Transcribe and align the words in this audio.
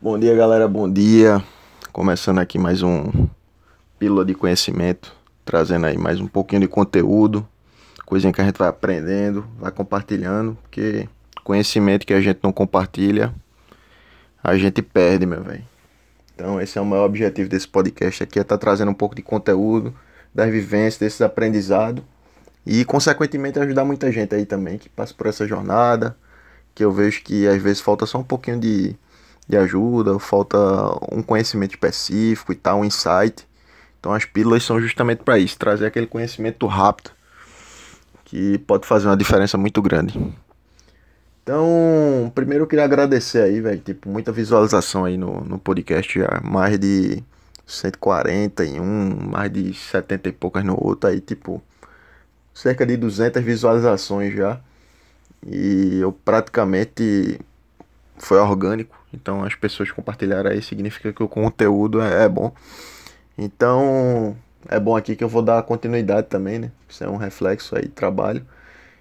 Bom 0.00 0.16
dia, 0.16 0.32
galera. 0.32 0.68
Bom 0.68 0.88
dia. 0.88 1.42
Começando 1.92 2.38
aqui 2.38 2.56
mais 2.56 2.84
um 2.84 3.26
Pílula 3.98 4.24
de 4.24 4.32
Conhecimento, 4.32 5.12
trazendo 5.44 5.86
aí 5.86 5.98
mais 5.98 6.20
um 6.20 6.28
pouquinho 6.28 6.60
de 6.60 6.68
conteúdo, 6.68 7.44
coisinha 8.06 8.32
que 8.32 8.40
a 8.40 8.44
gente 8.44 8.56
vai 8.56 8.68
aprendendo, 8.68 9.44
vai 9.58 9.72
compartilhando, 9.72 10.56
porque 10.62 11.08
conhecimento 11.42 12.06
que 12.06 12.14
a 12.14 12.20
gente 12.20 12.38
não 12.44 12.52
compartilha, 12.52 13.34
a 14.40 14.56
gente 14.56 14.80
perde, 14.82 15.26
meu 15.26 15.42
velho. 15.42 15.64
Então, 16.32 16.60
esse 16.60 16.78
é 16.78 16.80
o 16.80 16.86
maior 16.86 17.06
objetivo 17.06 17.48
desse 17.48 17.66
podcast 17.66 18.22
aqui, 18.22 18.38
é 18.38 18.42
estar 18.42 18.56
tá 18.56 18.60
trazendo 18.60 18.92
um 18.92 18.94
pouco 18.94 19.16
de 19.16 19.22
conteúdo, 19.22 19.92
das 20.32 20.48
vivências, 20.48 20.98
desses 20.98 21.22
aprendizados 21.22 22.04
e, 22.64 22.84
consequentemente, 22.84 23.58
ajudar 23.58 23.84
muita 23.84 24.12
gente 24.12 24.32
aí 24.32 24.46
também 24.46 24.78
que 24.78 24.88
passa 24.88 25.12
por 25.12 25.26
essa 25.26 25.44
jornada, 25.44 26.16
que 26.72 26.84
eu 26.84 26.92
vejo 26.92 27.20
que 27.24 27.48
às 27.48 27.60
vezes 27.60 27.80
falta 27.80 28.06
só 28.06 28.18
um 28.18 28.24
pouquinho 28.24 28.60
de 28.60 28.96
de 29.48 29.56
ajuda, 29.56 30.18
falta 30.18 30.58
um 31.10 31.22
conhecimento 31.22 31.70
específico 31.70 32.52
e 32.52 32.56
tal, 32.56 32.80
um 32.80 32.84
insight. 32.84 33.46
Então 33.98 34.12
as 34.12 34.24
pílulas 34.24 34.62
são 34.62 34.80
justamente 34.80 35.22
para 35.22 35.38
isso, 35.38 35.58
trazer 35.58 35.86
aquele 35.86 36.06
conhecimento 36.06 36.66
rápido 36.66 37.10
que 38.24 38.58
pode 38.58 38.86
fazer 38.86 39.06
uma 39.06 39.16
diferença 39.16 39.56
muito 39.56 39.80
grande. 39.80 40.18
Então, 41.42 42.30
primeiro 42.34 42.64
eu 42.64 42.68
queria 42.68 42.84
agradecer 42.84 43.40
aí, 43.40 43.58
velho, 43.58 43.80
tipo, 43.80 44.06
muita 44.10 44.30
visualização 44.30 45.06
aí 45.06 45.16
no, 45.16 45.40
no 45.40 45.58
podcast 45.58 46.18
já, 46.18 46.40
mais 46.44 46.78
de 46.78 47.24
140 47.66 48.66
em 48.66 48.78
um, 48.78 49.30
mais 49.30 49.50
de 49.50 49.72
70 49.72 50.28
e 50.28 50.32
poucas 50.32 50.62
no 50.62 50.76
outro 50.78 51.08
aí, 51.08 51.20
tipo, 51.22 51.62
cerca 52.52 52.84
de 52.84 52.98
200 52.98 53.42
visualizações 53.42 54.34
já. 54.34 54.60
E 55.46 56.00
eu 56.00 56.12
praticamente 56.12 57.40
foi 58.18 58.38
orgânico, 58.38 58.96
então 59.12 59.42
as 59.44 59.54
pessoas 59.54 59.90
compartilharam 59.90 60.50
aí, 60.50 60.62
significa 60.62 61.12
que 61.12 61.22
o 61.22 61.28
conteúdo 61.28 62.00
é, 62.00 62.24
é 62.24 62.28
bom. 62.28 62.52
Então 63.36 64.36
é 64.68 64.78
bom 64.80 64.96
aqui 64.96 65.14
que 65.14 65.22
eu 65.22 65.28
vou 65.28 65.42
dar 65.42 65.62
continuidade 65.62 66.26
também, 66.28 66.58
né? 66.58 66.72
Isso 66.88 67.04
é 67.04 67.08
um 67.08 67.16
reflexo 67.16 67.76
aí 67.76 67.82
de 67.82 67.88
trabalho. 67.88 68.44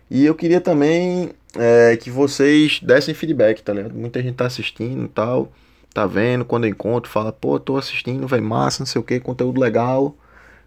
E 0.10 0.26
eu 0.26 0.36
queria 0.36 0.62
também 0.62 1.32
é, 1.56 1.98
que 1.98 2.10
vocês 2.10 2.80
dessem 2.82 3.14
feedback, 3.14 3.62
tá 3.62 3.74
ligado? 3.74 3.94
Muita 3.94 4.22
gente 4.22 4.36
tá 4.36 4.46
assistindo 4.46 5.06
e 5.06 5.10
tal, 5.10 5.52
tá 5.94 6.06
vendo, 6.06 6.46
quando 6.46 6.66
eu 6.66 6.70
encontro, 6.70 7.12
fala, 7.12 7.32
pô, 7.32 7.60
tô 7.60 7.78
assistindo, 7.78 8.28
vai 8.28 8.40
massa, 8.40 8.82
não 8.82 8.86
sei 8.86 9.02
o 9.02 9.04
que, 9.04 9.20
conteúdo 9.20 9.60
legal. 9.60 10.16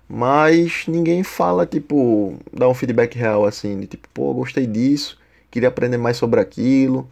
Mas 0.09 0.85
ninguém 0.89 1.23
fala, 1.23 1.65
tipo, 1.65 2.37
dá 2.53 2.69
um 2.69 2.75
feedback 2.75 3.17
real 3.17 3.45
assim, 3.47 3.81
de, 3.81 3.87
tipo, 3.87 4.09
pô, 4.13 4.35
gostei 4.35 4.67
disso, 4.67 5.19
queria 5.51 5.69
aprender 5.69 5.99
mais 5.99 6.17
sobre 6.17 6.41
aquilo 6.41 7.09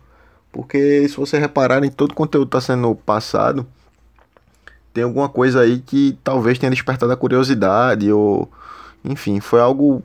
porque 0.52 1.08
se 1.08 1.16
você 1.16 1.38
reparar 1.38 1.84
em 1.84 1.90
todo 1.90 2.12
o 2.12 2.14
conteúdo 2.14 2.48
está 2.48 2.60
sendo 2.60 2.94
passado, 2.94 3.66
tem 4.92 5.04
alguma 5.04 5.28
coisa 5.28 5.60
aí 5.60 5.78
que 5.78 6.18
talvez 6.24 6.58
tenha 6.58 6.70
despertado 6.70 7.12
a 7.12 7.16
curiosidade, 7.16 8.10
ou 8.12 8.50
enfim, 9.04 9.40
foi 9.40 9.60
algo 9.60 10.02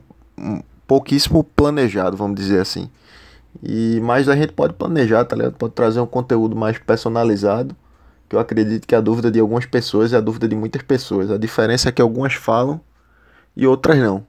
pouquíssimo 0.86 1.42
planejado, 1.42 2.16
vamos 2.16 2.36
dizer 2.36 2.60
assim. 2.60 2.88
E 3.62 4.00
mais 4.00 4.28
a 4.28 4.36
gente 4.36 4.52
pode 4.52 4.74
planejar, 4.74 5.24
tá 5.24 5.36
ligado? 5.36 5.54
Pode 5.54 5.74
trazer 5.74 6.00
um 6.00 6.06
conteúdo 6.06 6.56
mais 6.56 6.78
personalizado, 6.78 7.74
que 8.28 8.36
eu 8.36 8.40
acredito 8.40 8.86
que 8.86 8.94
a 8.94 9.00
dúvida 9.00 9.30
de 9.30 9.40
algumas 9.40 9.66
pessoas 9.66 10.12
é 10.12 10.16
a 10.16 10.20
dúvida 10.20 10.48
de 10.48 10.56
muitas 10.56 10.82
pessoas. 10.82 11.30
A 11.30 11.38
diferença 11.38 11.88
é 11.88 11.92
que 11.92 12.02
algumas 12.02 12.34
falam 12.34 12.80
e 13.56 13.66
outras 13.66 13.98
não. 13.98 14.26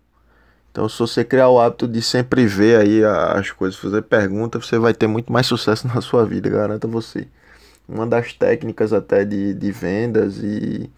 Então, 0.76 0.90
se 0.90 1.00
você 1.00 1.24
criar 1.24 1.48
o 1.48 1.58
hábito 1.58 1.88
de 1.88 2.02
sempre 2.02 2.46
ver 2.46 2.82
aí 2.82 3.02
as 3.02 3.50
coisas, 3.50 3.80
fazer 3.80 4.02
perguntas, 4.02 4.68
você 4.68 4.78
vai 4.78 4.94
ter 4.94 5.08
muito 5.08 5.32
mais 5.32 5.48
sucesso 5.48 5.88
na 5.88 6.02
sua 6.02 6.26
vida, 6.26 6.50
garanto 6.50 6.86
você. 6.86 7.30
Uma 7.88 8.06
das 8.06 8.34
técnicas 8.34 8.92
até 8.92 9.24
de, 9.24 9.54
de 9.54 9.72
vendas 9.72 10.40
e 10.44 10.90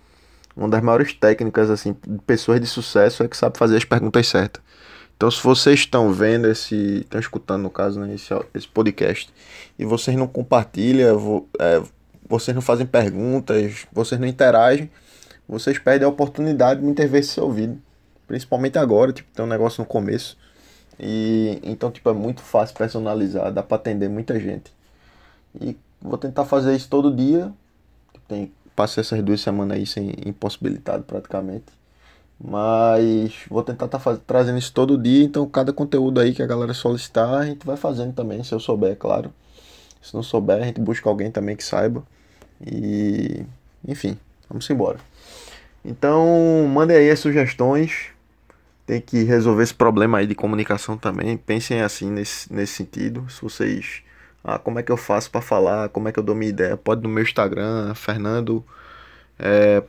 uma 0.55 0.67
das 0.67 0.81
maiores 0.81 1.13
técnicas 1.13 1.69
assim 1.69 1.95
de 2.07 2.17
pessoas 2.25 2.59
de 2.59 2.65
sucesso 2.65 3.21
é 3.21 3.27
que 3.27 3.37
sabe 3.37 3.55
fazer 3.55 3.77
as 3.77 3.85
perguntas 3.85 4.25
certas. 4.25 4.63
Então, 5.15 5.29
se 5.29 5.43
vocês 5.43 5.81
estão 5.81 6.11
vendo 6.11 6.47
esse, 6.47 7.01
estão 7.01 7.19
escutando 7.19 7.61
no 7.61 7.69
caso 7.69 7.99
né, 7.99 8.15
esse, 8.15 8.33
esse 8.55 8.67
podcast 8.67 9.31
e 9.77 9.85
vocês 9.85 10.17
não 10.17 10.25
compartilham, 10.25 11.45
é, 11.59 11.83
vocês 12.27 12.55
não 12.55 12.63
fazem 12.63 12.87
perguntas, 12.87 13.85
vocês 13.93 14.19
não 14.19 14.27
interagem, 14.27 14.89
vocês 15.47 15.77
perdem 15.77 16.07
a 16.07 16.09
oportunidade 16.09 16.79
de 16.79 16.85
muitas 16.87 17.07
vezes 17.07 17.29
ser 17.29 17.41
ouvido. 17.41 17.79
Principalmente 18.27 18.77
agora, 18.77 19.13
tipo, 19.13 19.29
tem 19.33 19.45
um 19.45 19.47
negócio 19.47 19.81
no 19.81 19.87
começo. 19.87 20.37
E 20.99 21.59
então, 21.63 21.91
tipo, 21.91 22.09
é 22.09 22.13
muito 22.13 22.41
fácil 22.41 22.75
personalizar, 22.75 23.51
dá 23.51 23.63
para 23.63 23.77
atender 23.77 24.09
muita 24.09 24.39
gente. 24.39 24.71
E 25.59 25.77
vou 26.01 26.17
tentar 26.17 26.45
fazer 26.45 26.75
isso 26.75 26.89
todo 26.89 27.15
dia. 27.15 27.51
Tem, 28.27 28.51
passei 28.75 29.01
essas 29.01 29.21
duas 29.23 29.41
semanas 29.41 29.77
aí 29.77 29.85
sem 29.85 30.13
impossibilitado 30.25 31.03
praticamente. 31.03 31.65
Mas 32.39 33.33
vou 33.49 33.63
tentar 33.63 33.87
tá 33.87 33.99
trazendo 34.27 34.59
isso 34.59 34.71
todo 34.71 34.97
dia, 34.97 35.23
então 35.23 35.47
cada 35.49 35.73
conteúdo 35.73 36.19
aí 36.19 36.33
que 36.35 36.43
a 36.43 36.45
galera 36.45 36.73
solicitar, 36.73 37.33
a 37.33 37.45
gente 37.45 37.65
vai 37.65 37.75
fazendo 37.75 38.13
também, 38.13 38.43
se 38.43 38.53
eu 38.53 38.59
souber, 38.59 38.91
é 38.91 38.95
claro. 38.95 39.33
Se 40.01 40.13
não 40.13 40.21
souber, 40.21 40.61
a 40.61 40.65
gente 40.65 40.79
busca 40.79 41.09
alguém 41.09 41.31
também 41.31 41.55
que 41.55 41.63
saiba. 41.63 42.03
E 42.65 43.43
enfim, 43.87 44.17
vamos 44.49 44.69
embora. 44.69 44.99
Então, 45.83 46.67
mandem 46.67 46.97
aí 46.97 47.09
as 47.09 47.19
sugestões 47.19 48.11
tem 48.87 49.01
que 49.01 49.23
resolver 49.23 49.63
esse 49.63 49.73
problema 49.73 50.19
aí 50.19 50.25
de 50.25 50.33
comunicação 50.33 50.97
também. 50.97 51.37
Pensem 51.37 51.81
assim 51.81 52.09
nesse, 52.09 52.51
nesse 52.51 52.73
sentido. 52.73 53.29
Se 53.29 53.41
vocês. 53.41 54.01
Ah, 54.43 54.57
como 54.57 54.79
é 54.79 54.83
que 54.83 54.91
eu 54.91 54.97
faço 54.97 55.29
para 55.29 55.41
falar? 55.41 55.89
Como 55.89 56.07
é 56.07 56.11
que 56.11 56.19
eu 56.19 56.23
dou 56.23 56.33
minha 56.33 56.49
ideia? 56.49 56.77
Pode 56.77 57.03
no 57.03 57.09
meu 57.09 57.21
Instagram, 57.21 57.93
Fernando. 57.93 58.65
É. 59.37 59.81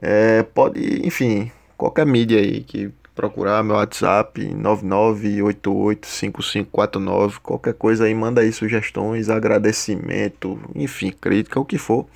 É, 0.00 0.42
pode, 0.42 1.06
enfim, 1.06 1.52
qualquer 1.76 2.06
mídia 2.06 2.38
aí 2.38 2.62
que 2.62 2.90
procurar 3.14 3.62
meu 3.62 3.76
WhatsApp 3.76 4.40
99885549, 4.54 7.38
qualquer 7.42 7.74
coisa 7.74 8.04
aí, 8.04 8.14
manda 8.14 8.40
aí 8.40 8.52
sugestões, 8.52 9.28
agradecimento, 9.30 10.58
enfim, 10.74 11.12
crítica, 11.12 11.60
o 11.60 11.64
que 11.64 11.78
for, 11.78 12.06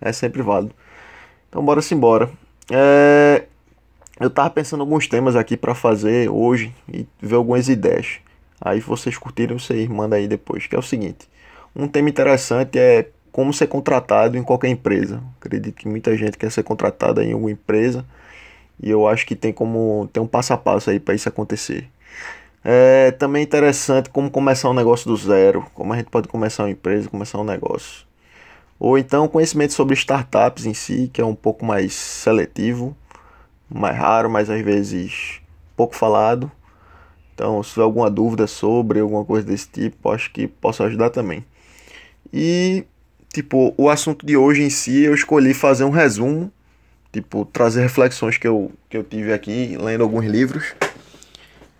é 0.00 0.12
sempre 0.12 0.42
válido. 0.42 0.72
Então 1.48 1.64
bora 1.64 1.82
se 1.82 1.94
embora. 1.94 2.30
É, 2.70 3.44
eu 4.18 4.30
tava 4.30 4.50
pensando 4.50 4.80
alguns 4.80 5.06
temas 5.06 5.36
aqui 5.36 5.56
para 5.56 5.74
fazer 5.74 6.30
hoje 6.30 6.74
e 6.92 7.06
ver 7.20 7.36
algumas 7.36 7.68
ideias. 7.68 8.18
Aí 8.60 8.80
vocês 8.80 9.18
curtiram, 9.18 9.58
vocês 9.58 9.86
mandam 9.88 10.18
aí 10.18 10.26
depois. 10.26 10.66
Que 10.66 10.74
é 10.74 10.78
o 10.78 10.82
seguinte: 10.82 11.28
um 11.74 11.86
tema 11.86 12.08
interessante 12.08 12.78
é 12.78 13.10
como 13.30 13.52
ser 13.52 13.66
contratado 13.66 14.38
em 14.38 14.42
qualquer 14.42 14.68
empresa. 14.68 15.22
Acredito 15.38 15.74
que 15.74 15.86
muita 15.86 16.16
gente 16.16 16.38
quer 16.38 16.50
ser 16.50 16.62
contratada 16.62 17.22
em 17.22 17.32
alguma 17.32 17.50
empresa 17.50 18.04
e 18.82 18.90
eu 18.90 19.06
acho 19.06 19.26
que 19.26 19.36
tem 19.36 19.52
como 19.52 20.08
tem 20.12 20.22
um 20.22 20.26
passo 20.26 20.52
a 20.52 20.56
passo 20.56 20.90
aí 20.90 20.98
para 20.98 21.14
isso 21.14 21.28
acontecer. 21.28 21.88
É 22.64 23.10
também 23.12 23.42
interessante 23.42 24.10
como 24.10 24.30
começar 24.30 24.68
um 24.70 24.74
negócio 24.74 25.08
do 25.08 25.16
zero, 25.16 25.66
como 25.74 25.92
a 25.92 25.96
gente 25.96 26.10
pode 26.10 26.28
começar 26.28 26.64
uma 26.64 26.70
empresa, 26.70 27.08
começar 27.08 27.38
um 27.38 27.44
negócio. 27.44 28.06
Ou 28.78 28.98
então 28.98 29.28
conhecimento 29.28 29.72
sobre 29.72 29.94
startups 29.94 30.66
em 30.66 30.74
si, 30.74 31.10
que 31.12 31.20
é 31.20 31.24
um 31.24 31.34
pouco 31.34 31.64
mais 31.64 31.92
seletivo 31.94 32.96
mais 33.68 33.96
raro, 33.96 34.30
mas 34.30 34.50
às 34.50 34.62
vezes 34.62 35.40
pouco 35.76 35.94
falado. 35.94 36.50
Então, 37.34 37.62
se 37.62 37.70
tiver 37.70 37.82
alguma 37.82 38.10
dúvida 38.10 38.46
sobre 38.46 39.00
alguma 39.00 39.24
coisa 39.24 39.46
desse 39.46 39.68
tipo, 39.68 40.10
acho 40.10 40.30
que 40.32 40.46
posso 40.46 40.82
ajudar 40.82 41.10
também. 41.10 41.44
E, 42.32 42.84
tipo, 43.32 43.74
o 43.76 43.90
assunto 43.90 44.24
de 44.24 44.36
hoje 44.36 44.62
em 44.62 44.70
si, 44.70 45.02
eu 45.02 45.14
escolhi 45.14 45.52
fazer 45.52 45.84
um 45.84 45.90
resumo, 45.90 46.50
tipo, 47.12 47.44
trazer 47.44 47.82
reflexões 47.82 48.38
que 48.38 48.48
eu, 48.48 48.72
que 48.88 48.96
eu 48.96 49.04
tive 49.04 49.32
aqui 49.32 49.76
lendo 49.78 50.02
alguns 50.02 50.24
livros. 50.24 50.74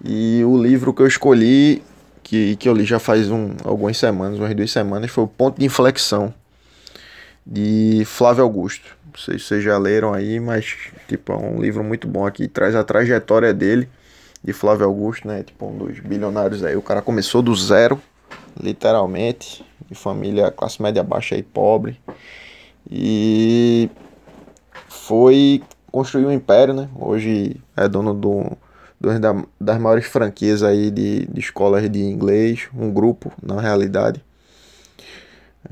E 0.04 0.42
o 0.44 0.60
livro 0.60 0.92
que 0.92 1.00
eu 1.00 1.06
escolhi, 1.06 1.82
que, 2.22 2.56
que 2.56 2.68
eu 2.68 2.74
li 2.74 2.84
já 2.84 2.98
faz 2.98 3.30
um, 3.30 3.50
algumas 3.64 3.96
semanas, 3.96 4.38
umas 4.38 4.54
duas 4.54 4.70
semanas, 4.70 5.10
foi 5.10 5.24
o 5.24 5.28
Ponto 5.28 5.58
de 5.58 5.64
Inflexão, 5.64 6.34
de 7.46 8.02
Flávio 8.04 8.44
Augusto. 8.44 8.95
Se 9.16 9.38
vocês 9.38 9.64
já 9.64 9.78
leram 9.78 10.12
aí, 10.12 10.38
mas 10.38 10.76
tipo, 11.08 11.32
é 11.32 11.36
um 11.36 11.60
livro 11.60 11.82
muito 11.82 12.06
bom 12.06 12.26
aqui, 12.26 12.46
traz 12.46 12.74
a 12.74 12.84
trajetória 12.84 13.54
dele, 13.54 13.88
de 14.44 14.52
Flávio 14.52 14.84
Augusto, 14.86 15.26
né? 15.26 15.42
Tipo, 15.42 15.66
um 15.66 15.78
dos 15.78 15.98
bilionários 16.00 16.62
aí. 16.62 16.76
O 16.76 16.82
cara 16.82 17.00
começou 17.00 17.40
do 17.40 17.54
zero, 17.56 18.00
literalmente, 18.60 19.64
de 19.88 19.94
família 19.94 20.50
classe 20.50 20.82
média 20.82 21.02
baixa 21.02 21.34
e 21.34 21.42
pobre. 21.42 21.98
E 22.90 23.90
foi 24.88 25.62
construir 25.90 26.26
um 26.26 26.32
império, 26.32 26.74
né? 26.74 26.88
Hoje 26.94 27.56
é 27.74 27.88
dono 27.88 28.12
do, 28.12 28.56
do 29.00 29.08
das 29.58 29.80
maiores 29.80 30.06
franquias 30.06 30.62
aí 30.62 30.90
de, 30.90 31.26
de 31.26 31.40
escolas 31.40 31.90
de 31.90 32.00
inglês, 32.00 32.68
um 32.74 32.92
grupo, 32.92 33.32
na 33.42 33.60
realidade. 33.60 34.22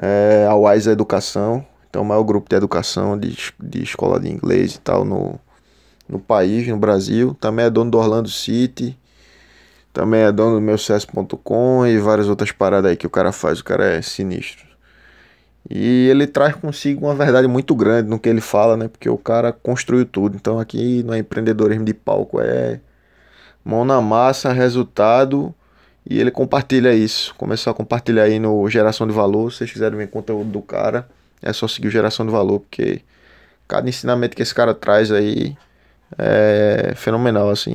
É, 0.01 0.47
a 0.49 0.55
Wise 0.57 0.89
Educação, 0.89 1.65
então, 1.95 2.03
o 2.03 2.05
maior 2.05 2.25
grupo 2.25 2.49
de 2.51 2.57
educação 2.57 3.17
de, 3.17 3.37
de 3.63 3.85
escola 3.85 4.19
de 4.19 4.29
inglês 4.29 4.75
e 4.75 4.81
tal 4.81 5.05
no, 5.05 5.39
no 6.09 6.19
país, 6.19 6.67
no 6.67 6.77
Brasil. 6.77 7.37
Também 7.39 7.67
é 7.67 7.71
dono 7.71 7.89
do 7.89 7.99
Orlando 7.99 8.29
City. 8.29 8.99
Também 9.93 10.23
é 10.23 10.33
dono 10.33 10.57
do 10.57 10.61
meu 10.61 10.75
e 10.75 11.99
várias 11.99 12.29
outras 12.29 12.51
paradas 12.51 12.91
aí 12.91 12.97
que 12.97 13.07
o 13.07 13.11
cara 13.11 13.31
faz. 13.31 13.61
O 13.61 13.65
cara 13.65 13.87
é 13.87 14.03
sinistro. 14.03 14.67
E 15.71 16.09
ele 16.09 16.27
traz 16.27 16.57
consigo 16.57 17.07
uma 17.07 17.15
verdade 17.15 17.47
muito 17.47 17.77
grande 17.77 18.09
no 18.11 18.19
que 18.19 18.29
ele 18.29 18.41
fala, 18.41 18.77
né? 18.77 18.89
Porque 18.89 19.09
o 19.09 19.17
cara 19.17 19.53
construiu 19.53 20.05
tudo. 20.05 20.35
Então 20.35 20.59
aqui 20.59 21.05
não 21.05 21.15
é 21.15 21.19
empreendedorismo 21.19 21.85
de 21.85 21.95
palco, 21.95 22.41
é 22.41 22.81
mão 23.65 23.85
na 23.85 24.01
massa, 24.01 24.53
resultado. 24.53 25.55
E 26.05 26.19
ele 26.19 26.33
compartilha 26.33 26.93
isso. 26.93 27.33
Começou 27.37 27.71
a 27.71 27.75
compartilhar 27.75 28.25
aí 28.25 28.41
no 28.41 28.69
Geração 28.69 29.07
de 29.07 29.13
Valor. 29.13 29.53
Se 29.53 29.59
vocês 29.59 29.71
quiserem 29.71 29.97
ver 29.97 30.09
conteúdo 30.09 30.51
do 30.51 30.61
cara, 30.61 31.09
é 31.45 31.53
só 31.53 31.69
seguir 31.69 31.89
o 31.89 31.91
Geração 31.91 32.25
de 32.25 32.33
Valor, 32.33 32.61
porque 32.61 33.03
cada 33.69 33.89
ensinamento 33.89 34.35
que 34.35 34.43
esse 34.43 34.55
cara 34.55 34.75
traz 34.75 35.13
aí 35.13 35.57
é 36.19 36.95
fenomenal, 36.97 37.51
assim. 37.51 37.75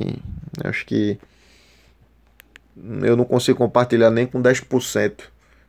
Eu 0.62 0.70
acho 0.70 0.84
que 0.84 1.18
eu 3.02 3.16
não 3.16 3.24
consigo 3.24 3.58
compartilhar 3.58 4.10
nem 4.10 4.26
com 4.26 4.42
10%, 4.42 5.20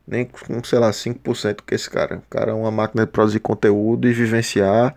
nem 0.06 0.24
com, 0.24 0.64
sei 0.64 0.78
lá, 0.78 0.90
5% 0.90 1.62
que 1.66 1.74
esse 1.74 1.88
cara. 1.88 2.16
O 2.16 2.22
cara 2.22 2.50
é 2.50 2.54
uma 2.54 2.70
máquina 2.70 3.06
de 3.06 3.12
produzir 3.12 3.40
conteúdo 3.40 4.08
e 4.08 4.12
vivenciar. 4.12 4.96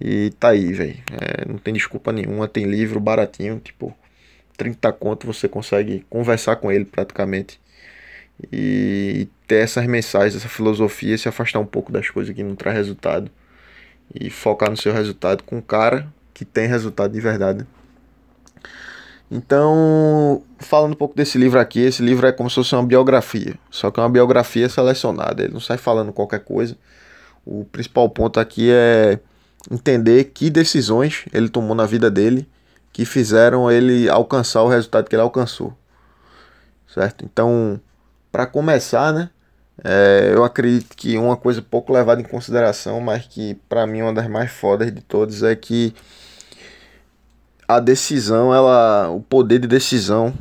E 0.00 0.30
tá 0.38 0.48
aí, 0.48 0.72
velho. 0.72 0.96
É, 1.12 1.46
não 1.46 1.58
tem 1.58 1.74
desculpa 1.74 2.12
nenhuma. 2.12 2.48
Tem 2.48 2.64
livro 2.64 3.00
baratinho, 3.00 3.60
tipo, 3.60 3.96
30 4.56 4.92
conto 4.92 5.26
você 5.26 5.48
consegue 5.48 6.04
conversar 6.08 6.56
com 6.56 6.72
ele 6.72 6.84
praticamente. 6.84 7.60
E 8.52 9.28
ter 9.46 9.56
essas 9.56 9.86
mensagens, 9.86 10.36
essa 10.36 10.48
filosofia, 10.48 11.16
se 11.16 11.28
afastar 11.28 11.58
um 11.58 11.66
pouco 11.66 11.90
das 11.90 12.10
coisas 12.10 12.34
que 12.34 12.42
não 12.42 12.54
traz 12.54 12.76
resultado. 12.76 13.30
E 14.14 14.30
focar 14.30 14.70
no 14.70 14.76
seu 14.76 14.92
resultado 14.92 15.42
com 15.42 15.56
um 15.56 15.62
cara 15.62 16.06
que 16.32 16.44
tem 16.44 16.66
resultado 16.66 17.12
de 17.12 17.20
verdade. 17.20 17.66
Então, 19.30 20.42
falando 20.58 20.92
um 20.92 20.96
pouco 20.96 21.16
desse 21.16 21.36
livro 21.36 21.58
aqui, 21.58 21.80
esse 21.80 22.02
livro 22.02 22.26
é 22.26 22.32
como 22.32 22.48
se 22.48 22.56
fosse 22.56 22.74
uma 22.74 22.84
biografia, 22.84 23.54
só 23.70 23.90
que 23.90 23.98
é 23.98 24.02
uma 24.02 24.08
biografia 24.08 24.68
selecionada, 24.68 25.42
ele 25.42 25.52
não 25.52 25.60
sai 25.60 25.76
falando 25.76 26.12
qualquer 26.12 26.40
coisa. 26.40 26.76
O 27.44 27.64
principal 27.64 28.08
ponto 28.08 28.38
aqui 28.38 28.70
é 28.70 29.18
entender 29.70 30.24
que 30.24 30.48
decisões 30.48 31.24
ele 31.32 31.48
tomou 31.48 31.74
na 31.74 31.86
vida 31.86 32.10
dele 32.10 32.48
que 32.92 33.04
fizeram 33.04 33.70
ele 33.70 34.08
alcançar 34.08 34.62
o 34.62 34.68
resultado 34.68 35.08
que 35.08 35.14
ele 35.14 35.22
alcançou. 35.22 35.76
Certo? 36.86 37.24
Então, 37.24 37.80
para 38.36 38.46
começar, 38.46 39.14
né, 39.14 39.30
é, 39.82 40.32
eu 40.34 40.44
acredito 40.44 40.94
que 40.94 41.16
uma 41.16 41.38
coisa 41.38 41.62
pouco 41.62 41.90
levada 41.90 42.20
em 42.20 42.24
consideração, 42.24 43.00
mas 43.00 43.24
que 43.24 43.54
para 43.66 43.86
mim 43.86 44.00
é 44.00 44.02
uma 44.02 44.12
das 44.12 44.28
mais 44.28 44.50
fodas 44.50 44.94
de 44.94 45.00
todas 45.00 45.42
é 45.42 45.56
que 45.56 45.94
a 47.66 47.80
decisão, 47.80 48.54
ela, 48.54 49.08
o 49.08 49.22
poder 49.22 49.58
de 49.60 49.66
decisão, 49.66 50.34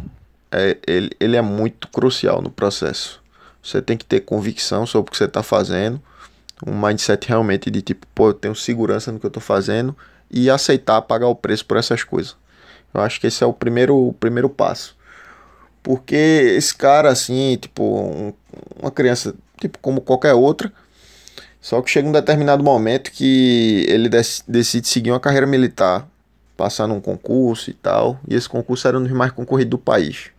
é, 0.51 0.77
ele, 0.85 1.09
ele 1.21 1.37
é 1.37 1.41
muito 1.41 1.87
crucial 1.87 2.41
no 2.41 2.49
processo. 2.49 3.23
Você 3.63 3.81
tem 3.81 3.95
que 3.95 4.03
ter 4.03 4.19
convicção 4.19 4.85
sobre 4.85 5.07
o 5.07 5.11
que 5.13 5.17
você 5.17 5.23
está 5.23 5.41
fazendo, 5.41 6.01
um 6.67 6.77
mindset 6.77 7.29
realmente 7.29 7.71
de 7.71 7.81
tipo, 7.81 8.05
pô, 8.13 8.27
eu 8.27 8.33
tenho 8.33 8.53
segurança 8.53 9.09
no 9.09 9.21
que 9.21 9.25
eu 9.25 9.29
estou 9.29 9.41
fazendo 9.41 9.95
e 10.29 10.49
aceitar 10.49 11.01
pagar 11.03 11.27
o 11.27 11.35
preço 11.35 11.65
por 11.65 11.77
essas 11.77 12.03
coisas. 12.03 12.35
Eu 12.93 12.99
acho 12.99 13.21
que 13.21 13.27
esse 13.27 13.41
é 13.41 13.47
o 13.47 13.53
primeiro, 13.53 13.95
o 13.95 14.11
primeiro 14.11 14.49
passo. 14.49 14.97
Porque 15.85 16.15
esse 16.15 16.73
cara, 16.73 17.09
assim, 17.11 17.59
tipo, 17.61 17.83
um, 17.83 18.33
uma 18.81 18.89
criança, 18.89 19.35
tipo, 19.61 19.77
como 19.77 20.01
qualquer 20.01 20.33
outra, 20.33 20.73
só 21.61 21.79
que 21.79 21.91
chega 21.91 22.09
um 22.09 22.11
determinado 22.11 22.63
momento 22.63 23.11
que 23.11 23.85
ele 23.87 24.09
decide 24.47 24.87
seguir 24.87 25.11
uma 25.11 25.19
carreira 25.19 25.45
militar 25.45 26.07
passar 26.57 26.87
num 26.87 26.99
concurso 26.99 27.69
e 27.69 27.73
tal. 27.73 28.19
E 28.27 28.33
esse 28.33 28.49
concurso 28.49 28.87
era 28.87 28.97
um 28.97 29.03
dos 29.03 29.11
mais 29.11 29.31
concorridos 29.31 29.69
do 29.69 29.77
país. 29.77 30.31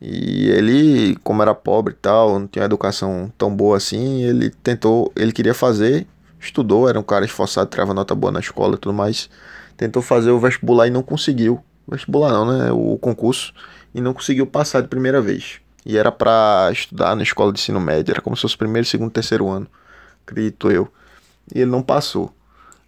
E 0.00 0.48
ele, 0.50 1.16
como 1.24 1.42
era 1.42 1.52
pobre 1.52 1.92
e 1.92 1.96
tal, 1.96 2.38
não 2.38 2.46
tinha 2.46 2.64
educação 2.64 3.32
tão 3.36 3.52
boa 3.52 3.76
assim, 3.78 4.22
ele 4.22 4.50
tentou, 4.50 5.10
ele 5.16 5.32
queria 5.32 5.54
fazer, 5.54 6.06
estudou, 6.38 6.88
era 6.88 7.00
um 7.00 7.02
cara 7.02 7.24
esforçado, 7.24 7.68
tirava 7.68 7.92
nota 7.92 8.14
boa 8.14 8.30
na 8.30 8.38
escola 8.38 8.76
e 8.76 8.78
tudo 8.78 8.92
mais. 8.92 9.28
Tentou 9.76 10.02
fazer 10.02 10.30
o 10.30 10.38
vestibular 10.38 10.86
e 10.86 10.90
não 10.90 11.02
conseguiu. 11.02 11.60
Vestibular 11.88 12.30
não, 12.30 12.46
né? 12.46 12.70
O 12.70 12.96
concurso. 12.96 13.52
E 13.96 14.00
não 14.02 14.12
conseguiu 14.12 14.46
passar 14.46 14.82
de 14.82 14.88
primeira 14.88 15.22
vez. 15.22 15.58
E 15.86 15.96
era 15.96 16.12
para 16.12 16.68
estudar 16.70 17.16
na 17.16 17.22
escola 17.22 17.50
de 17.50 17.58
ensino 17.58 17.80
médio, 17.80 18.12
era 18.12 18.20
como 18.20 18.36
se 18.36 18.42
fosse 18.42 18.54
primeiro, 18.54 18.86
segundo, 18.86 19.10
terceiro 19.10 19.48
ano, 19.48 19.66
acredito 20.26 20.70
eu. 20.70 20.86
E 21.54 21.62
ele 21.62 21.70
não 21.70 21.80
passou. 21.80 22.30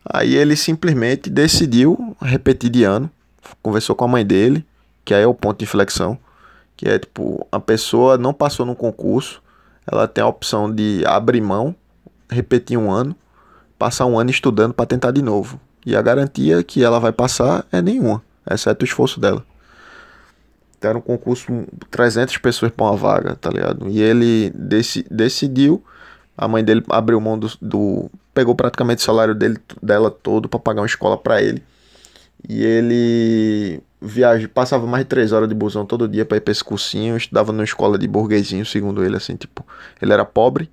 Aí 0.05 0.35
ele 0.35 0.55
simplesmente 0.55 1.31
decidiu 1.31 2.15
repetir 2.21 2.69
de 2.69 2.85
ano, 2.85 3.11
conversou 3.63 3.97
com 3.97 4.05
a 4.05 4.09
mãe 4.09 4.27
dele, 4.27 4.67
que 5.03 5.15
aí 5.15 5.23
é 5.23 5.27
o 5.27 5.33
ponto 5.33 5.61
de 5.61 5.65
inflexão, 5.65 6.19
que 6.77 6.87
é 6.87 6.99
tipo, 6.99 7.47
a 7.51 7.59
pessoa 7.59 8.19
não 8.19 8.35
passou 8.35 8.67
no 8.67 8.77
concurso, 8.77 9.43
ela 9.91 10.07
tem 10.07 10.23
a 10.23 10.29
opção 10.29 10.71
de 10.71 11.03
abrir 11.07 11.41
mão, 11.41 11.75
repetir 12.29 12.77
um 12.77 12.91
ano, 12.91 13.17
passar 13.79 14.05
um 14.05 14.19
ano 14.19 14.29
estudando 14.29 14.75
para 14.75 14.85
tentar 14.85 15.13
de 15.13 15.23
novo. 15.23 15.59
E 15.87 15.97
a 15.97 16.03
garantia 16.03 16.63
que 16.63 16.85
ela 16.85 17.01
vai 17.01 17.13
passar 17.13 17.65
é 17.73 17.81
nenhuma, 17.81 18.23
exceto 18.51 18.85
o 18.85 18.87
esforço 18.87 19.19
dela. 19.19 19.43
Então 20.79 20.91
era 20.91 20.99
um 20.99 21.03
concurso 21.03 21.67
300 21.91 22.39
pessoas 22.39 22.71
para 22.71 22.87
uma 22.87 22.97
vaga, 22.97 23.35
tá 23.35 23.51
ligado? 23.51 23.89
E 23.89 24.01
ele 24.01 24.51
dec 24.55 25.05
decidiu, 25.11 25.83
a 26.37 26.47
mãe 26.47 26.63
dele 26.63 26.85
abriu 26.89 27.21
mão 27.21 27.37
do, 27.37 27.51
do 27.61 28.11
pegou 28.33 28.55
praticamente 28.55 29.03
o 29.03 29.05
salário 29.05 29.35
dele, 29.35 29.59
dela 29.83 30.11
todo 30.11 30.49
para 30.49 30.61
pagar 30.61 30.83
uma 30.83 30.87
escola 30.87 31.19
para 31.19 31.43
ele. 31.43 31.63
E 32.49 32.65
ele 32.65 33.81
viaja, 34.01 34.49
passava 34.49 34.87
mais 34.87 35.05
de 35.05 35.09
três 35.09 35.33
horas 35.33 35.49
de 35.49 35.55
busão 35.55 35.85
todo 35.85 36.07
dia 36.07 36.25
para 36.25 36.37
ir 36.37 36.41
para 36.41 36.53
esse 36.53 36.63
cursinho, 36.63 37.17
estudava 37.17 37.53
numa 37.53 37.65
escola 37.65 37.99
de 37.99 38.07
burguesinho, 38.07 38.65
segundo 38.65 39.05
ele, 39.05 39.17
assim, 39.17 39.35
tipo, 39.35 39.67
ele 40.01 40.13
era 40.13 40.25
pobre. 40.25 40.71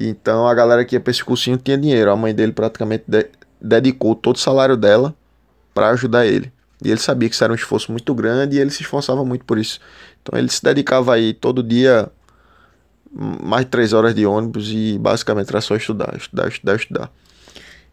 Então 0.00 0.46
a 0.46 0.54
galera 0.54 0.84
que 0.84 0.96
ia 0.96 1.00
para 1.00 1.10
esse 1.10 1.22
cursinho 1.22 1.58
tinha 1.58 1.76
dinheiro. 1.76 2.10
A 2.10 2.16
mãe 2.16 2.34
dele 2.34 2.52
praticamente 2.52 3.04
de 3.06 3.26
dedicou 3.60 4.14
todo 4.14 4.36
o 4.36 4.38
salário 4.38 4.76
dela 4.76 5.14
para 5.74 5.90
ajudar 5.90 6.26
ele. 6.26 6.52
E 6.84 6.90
ele 6.90 7.00
sabia 7.00 7.28
que 7.28 7.34
isso 7.34 7.44
era 7.44 7.52
um 7.52 7.56
esforço 7.56 7.90
muito 7.90 8.14
grande 8.14 8.56
e 8.56 8.60
ele 8.60 8.70
se 8.70 8.82
esforçava 8.82 9.24
muito 9.24 9.44
por 9.44 9.58
isso. 9.58 9.80
Então 10.22 10.38
ele 10.38 10.48
se 10.48 10.62
dedicava 10.62 11.14
aí 11.14 11.34
todo 11.34 11.62
dia 11.62 12.10
mais 13.12 13.64
de 13.64 13.70
três 13.70 13.92
horas 13.92 14.14
de 14.14 14.26
ônibus 14.26 14.70
e 14.70 14.98
basicamente 14.98 15.48
era 15.48 15.60
só 15.60 15.74
estudar, 15.74 16.14
estudar, 16.16 16.48
estudar, 16.48 16.76
estudar. 16.76 17.10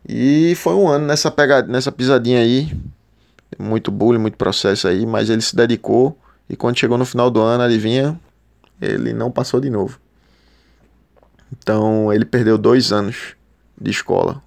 E 0.08 0.54
foi 0.56 0.74
um 0.74 0.88
ano 0.88 1.08
nessa 1.08 1.32
pegada, 1.32 1.68
nessa 1.68 1.92
pisadinha 1.92 2.40
aí, 2.40 2.72
muito 3.58 3.90
bullying, 3.90 4.20
muito 4.20 4.38
processo 4.38 4.88
aí, 4.88 5.06
mas 5.06 5.30
ele 5.30 5.42
se 5.42 5.56
dedicou 5.56 6.18
e 6.50 6.56
quando 6.56 6.78
chegou 6.78 6.98
no 6.98 7.06
final 7.06 7.32
do 7.32 7.42
ano, 7.42 7.64
adivinha, 7.64 8.20
ele 8.80 9.14
não 9.14 9.32
passou 9.32 9.60
de 9.60 9.70
novo. 9.70 10.00
Então 11.52 12.14
ele 12.14 12.26
perdeu 12.26 12.58
dois 12.58 12.92
anos 12.92 13.36
de 13.80 13.90
escola. 13.90 14.44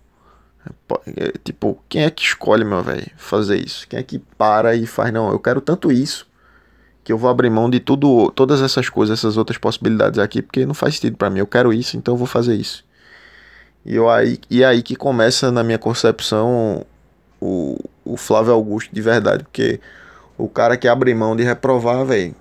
É, 1.17 1.33
tipo, 1.45 1.79
quem 1.89 2.05
é 2.05 2.11
que 2.11 2.23
escolhe, 2.23 2.65
meu 2.65 2.83
velho, 2.83 3.07
fazer 3.17 3.59
isso? 3.59 3.87
Quem 3.89 3.99
é 3.99 4.03
que 4.03 4.19
para 4.37 4.75
e 4.75 4.87
faz, 4.87 5.13
não, 5.13 5.31
eu 5.31 5.39
quero 5.39 5.61
tanto 5.61 5.91
isso 5.93 6.29
que 7.09 7.13
eu 7.13 7.17
vou 7.17 7.31
abrir 7.31 7.49
mão 7.49 7.71
de 7.71 7.81
tudo, 7.81 8.31
todas 8.33 8.61
essas 8.61 8.91
coisas, 8.91 9.19
essas 9.19 9.39
outras 9.39 9.57
possibilidades 9.57 10.19
aqui, 10.19 10.43
porque 10.43 10.67
não 10.67 10.75
faz 10.75 10.97
sentido 10.97 11.17
para 11.17 11.31
mim. 11.31 11.39
Eu 11.39 11.47
quero 11.47 11.73
isso, 11.73 11.97
então 11.97 12.13
eu 12.13 12.19
vou 12.19 12.27
fazer 12.27 12.55
isso. 12.55 12.85
E, 13.83 13.95
eu 13.95 14.11
aí, 14.11 14.39
e 14.51 14.63
aí 14.63 14.83
que 14.83 14.95
começa, 14.95 15.51
na 15.51 15.65
minha 15.65 15.79
concepção, 15.79 16.85
o, 17.41 17.79
o 18.05 18.17
Flávio 18.19 18.53
Augusto 18.53 18.95
de 18.95 19.01
verdade, 19.01 19.43
porque 19.43 19.81
o 20.37 20.51
cara 20.51 20.77
que 20.77 20.87
abre 20.87 21.15
mão 21.15 21.35
de 21.35 21.43
reprovar, 21.43 22.05
velho, 22.05 22.35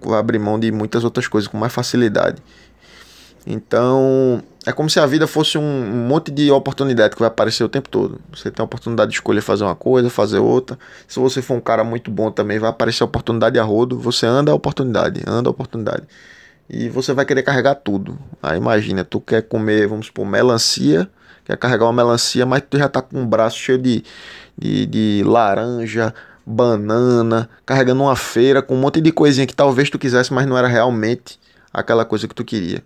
vai 0.00 0.18
abrir 0.18 0.38
mão 0.38 0.58
de 0.58 0.72
muitas 0.72 1.04
outras 1.04 1.28
coisas 1.28 1.46
com 1.46 1.58
mais 1.58 1.72
facilidade. 1.72 2.42
Então, 3.46 4.42
é 4.66 4.72
como 4.72 4.90
se 4.90 4.98
a 4.98 5.06
vida 5.06 5.28
fosse 5.28 5.56
um 5.56 6.06
monte 6.08 6.32
de 6.32 6.50
oportunidade 6.50 7.14
que 7.14 7.20
vai 7.20 7.28
aparecer 7.28 7.62
o 7.62 7.68
tempo 7.68 7.88
todo. 7.88 8.20
Você 8.34 8.50
tem 8.50 8.60
a 8.60 8.64
oportunidade 8.64 9.12
de 9.12 9.16
escolher 9.18 9.40
fazer 9.40 9.62
uma 9.62 9.76
coisa, 9.76 10.10
fazer 10.10 10.40
outra. 10.40 10.76
Se 11.06 11.20
você 11.20 11.40
for 11.40 11.54
um 11.54 11.60
cara 11.60 11.84
muito 11.84 12.10
bom 12.10 12.32
também, 12.32 12.58
vai 12.58 12.70
aparecer 12.70 13.04
a 13.04 13.06
oportunidade 13.06 13.56
a 13.56 13.62
rodo. 13.62 13.96
Você 14.00 14.26
anda 14.26 14.50
a 14.50 14.54
oportunidade, 14.54 15.22
anda 15.24 15.48
a 15.48 15.52
oportunidade. 15.52 16.02
E 16.68 16.88
você 16.88 17.12
vai 17.12 17.24
querer 17.24 17.44
carregar 17.44 17.76
tudo. 17.76 18.18
Aí 18.42 18.58
imagina, 18.58 19.04
tu 19.04 19.20
quer 19.20 19.42
comer, 19.42 19.86
vamos 19.86 20.06
supor, 20.06 20.26
melancia, 20.26 21.08
quer 21.44 21.56
carregar 21.56 21.84
uma 21.84 21.92
melancia, 21.92 22.44
mas 22.44 22.64
tu 22.68 22.76
já 22.76 22.88
tá 22.88 23.00
com 23.00 23.20
um 23.20 23.26
braço 23.26 23.56
cheio 23.58 23.78
de, 23.78 24.02
de, 24.58 24.86
de 24.86 25.22
laranja, 25.24 26.12
banana, 26.44 27.48
carregando 27.64 28.02
uma 28.02 28.16
feira 28.16 28.60
com 28.60 28.74
um 28.74 28.80
monte 28.80 29.00
de 29.00 29.12
coisinha 29.12 29.46
que 29.46 29.54
talvez 29.54 29.88
tu 29.88 30.00
quisesse, 30.00 30.32
mas 30.32 30.46
não 30.46 30.58
era 30.58 30.66
realmente 30.66 31.38
aquela 31.72 32.04
coisa 32.04 32.26
que 32.26 32.34
tu 32.34 32.44
queria. 32.44 32.82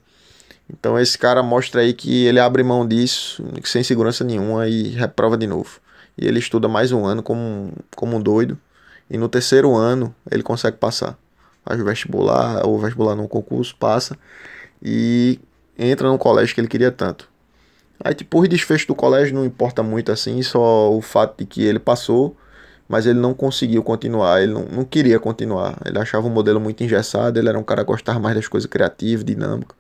Então 0.73 0.99
esse 0.99 1.19
cara 1.19 1.43
mostra 1.43 1.81
aí 1.81 1.93
que 1.93 2.27
ele 2.27 2.39
abre 2.39 2.63
mão 2.63 2.87
disso 2.87 3.45
sem 3.65 3.83
segurança 3.83 4.23
nenhuma 4.25 4.69
e 4.69 4.89
reprova 4.89 5.37
de 5.37 5.47
novo. 5.47 5.81
E 6.17 6.27
ele 6.27 6.39
estuda 6.39 6.69
mais 6.69 6.93
um 6.93 7.05
ano 7.05 7.23
como, 7.23 7.73
como 7.97 8.17
um 8.17 8.21
doido. 8.21 8.59
E 9.09 9.19
no 9.19 9.29
terceiro 9.29 9.75
ano 9.75 10.15
ele 10.31 10.43
consegue 10.43 10.77
passar. 10.77 11.19
Faz 11.65 11.81
o 11.81 11.85
vestibular, 11.85 12.67
ou 12.67 12.79
vestibular 12.79 13.17
no 13.17 13.29
concurso, 13.29 13.75
passa. 13.77 14.17
E 14.83 15.39
entra 15.79 16.09
no 16.09 16.19
colégio 16.19 16.55
que 16.55 16.61
ele 16.61 16.69
queria 16.69 16.91
tanto. 16.91 17.29
Aí 18.03 18.15
tipo, 18.15 18.41
o 18.41 18.49
desfecho 18.49 18.87
do 18.87 18.95
colégio 18.95 19.35
não 19.35 19.45
importa 19.45 19.83
muito 19.83 20.11
assim, 20.11 20.41
só 20.43 20.91
o 20.91 21.03
fato 21.03 21.39
de 21.39 21.45
que 21.45 21.63
ele 21.63 21.79
passou, 21.79 22.35
mas 22.89 23.07
ele 23.07 23.19
não 23.19 23.35
conseguiu 23.35 23.83
continuar, 23.83 24.43
ele 24.43 24.53
não, 24.53 24.65
não 24.65 24.85
queria 24.85 25.19
continuar. 25.21 25.77
Ele 25.85 25.99
achava 25.99 26.27
o 26.27 26.31
modelo 26.31 26.59
muito 26.59 26.83
engessado, 26.83 27.39
ele 27.39 27.49
era 27.49 27.59
um 27.59 27.63
cara 27.63 27.83
que 27.83 27.89
gostava 27.89 28.19
mais 28.19 28.35
das 28.35 28.49
coisas 28.49 28.69
criativas, 28.69 29.25
dinâmicas. 29.25 29.77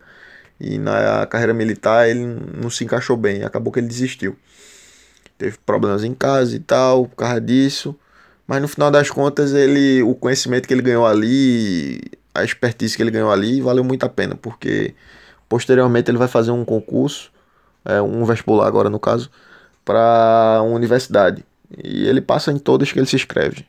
E 0.61 0.79
na 0.79 1.27
carreira 1.27 1.55
militar 1.55 2.09
ele 2.09 2.21
não 2.61 2.69
se 2.69 2.85
encaixou 2.85 3.17
bem, 3.17 3.43
acabou 3.43 3.73
que 3.73 3.81
ele 3.81 3.89
desistiu. 3.89 4.37
Teve 5.39 5.57
problemas 5.65 6.05
em 6.05 6.13
casa 6.13 6.55
e 6.55 6.61
tal, 6.61 7.07
por 7.07 7.17
causa 7.17 7.41
disso. 7.41 7.97
Mas 8.47 8.61
no 8.61 8.69
final 8.69 8.91
das 8.91 9.09
contas, 9.09 9.55
ele, 9.55 10.03
o 10.03 10.15
conhecimento 10.15 10.69
que 10.69 10.75
ele 10.75 10.83
ganhou 10.83 11.07
ali, 11.07 12.01
a 12.35 12.45
expertise 12.45 12.97
que 12.97 13.03
ele 13.03 13.11
ganhou 13.11 13.31
ali, 13.31 13.61
valeu 13.61 13.83
muito 13.83 14.05
a 14.05 14.09
pena, 14.09 14.35
porque 14.37 14.95
posteriormente 15.49 16.11
ele 16.11 16.19
vai 16.19 16.29
fazer 16.29 16.51
um 16.51 16.65
concurso, 16.65 17.33
é, 17.85 18.03
um 18.03 18.25
vestibular 18.25 18.67
agora 18.67 18.91
no 18.91 19.01
caso, 19.01 19.31
para 19.85 20.61
uma 20.63 20.75
universidade. 20.75 21.45
E 21.83 22.07
ele 22.07 22.21
passa 22.21 22.53
em 22.53 22.59
todas 22.59 22.93
que 22.93 22.99
ele 22.99 23.07
se 23.07 23.17
inscreve. 23.17 23.65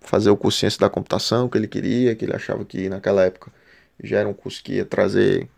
Fazer 0.00 0.30
o 0.30 0.36
curso 0.36 0.56
de 0.56 0.60
ciência 0.60 0.80
da 0.80 0.90
computação 0.90 1.48
que 1.48 1.56
ele 1.56 1.68
queria, 1.68 2.14
que 2.14 2.24
ele 2.24 2.34
achava 2.34 2.64
que 2.64 2.88
naquela 2.88 3.22
época 3.24 3.50
já 4.02 4.18
era 4.18 4.28
um 4.28 4.34
curso 4.34 4.62
que 4.62 4.74
ia 4.74 4.84
trazer 4.84 5.48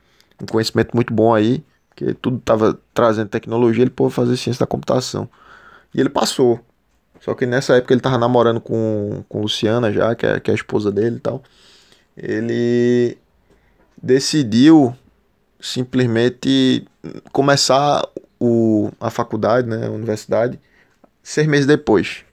um 0.41 0.47
conhecimento 0.47 0.95
muito 0.95 1.13
bom 1.13 1.35
aí, 1.35 1.65
que 1.95 2.15
tudo 2.15 2.39
estava 2.39 2.79
trazendo 2.95 3.29
tecnologia, 3.29 3.83
ele 3.83 3.91
pôde 3.91 4.15
fazer 4.15 4.37
ciência 4.37 4.61
da 4.61 4.67
computação. 4.67 5.29
E 5.95 6.01
ele 6.01 6.09
passou. 6.09 6.61
Só 7.21 7.35
que 7.35 7.47
nessa 7.47 7.77
época 7.77 7.93
ele 7.93 8.01
estava 8.01 8.17
namorando 8.17 8.61
com, 8.61 9.25
com 9.29 9.41
Luciana 9.41 9.93
já, 9.93 10.15
que 10.15 10.25
é, 10.25 10.39
que 10.39 10.51
é 10.51 10.53
a 10.53 10.55
esposa 10.55 10.93
dele 10.93 11.17
e 11.17 11.21
tal. 11.21 11.43
Ele 12.17 13.19
decidiu 14.01 14.95
simplesmente 15.61 16.87
começar 17.33 18.07
o, 18.39 18.91
a 19.01 19.11
faculdade, 19.11 19.69
né, 19.69 19.87
a 19.87 19.91
universidade, 19.91 20.61
seis 21.23 21.47
meses 21.47 21.67
depois, 21.67 22.25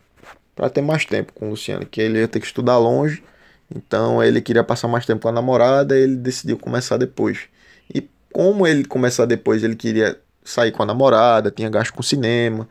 para 0.56 0.70
ter 0.70 0.82
mais 0.82 1.06
tempo 1.06 1.34
com 1.34 1.48
o 1.48 1.50
Luciano, 1.52 1.86
que 1.86 2.00
ele 2.00 2.20
ia 2.20 2.28
ter 2.28 2.40
que 2.40 2.46
estudar 2.46 2.78
longe, 2.78 3.24
então 3.74 4.24
ele 4.24 4.42
queria 4.42 4.64
passar 4.64 4.88
mais 4.88 5.06
tempo 5.06 5.24
com 5.24 5.30
a 5.30 5.32
namorada, 5.32 5.98
ele 5.98 6.16
decidiu 6.16 6.58
começar 6.58 6.98
depois. 6.98 7.50
Como 8.36 8.68
ele 8.68 8.84
começar 8.84 9.25
depois, 9.25 9.63
ele 9.63 9.77
queria 9.77 10.20
sair 10.44 10.70
com 10.70 10.84
a 10.84 10.86
namorada, 10.86 11.50
tinha 11.50 11.70
gasto 11.70 11.94
com 11.94 12.04
cinema, 12.04 12.68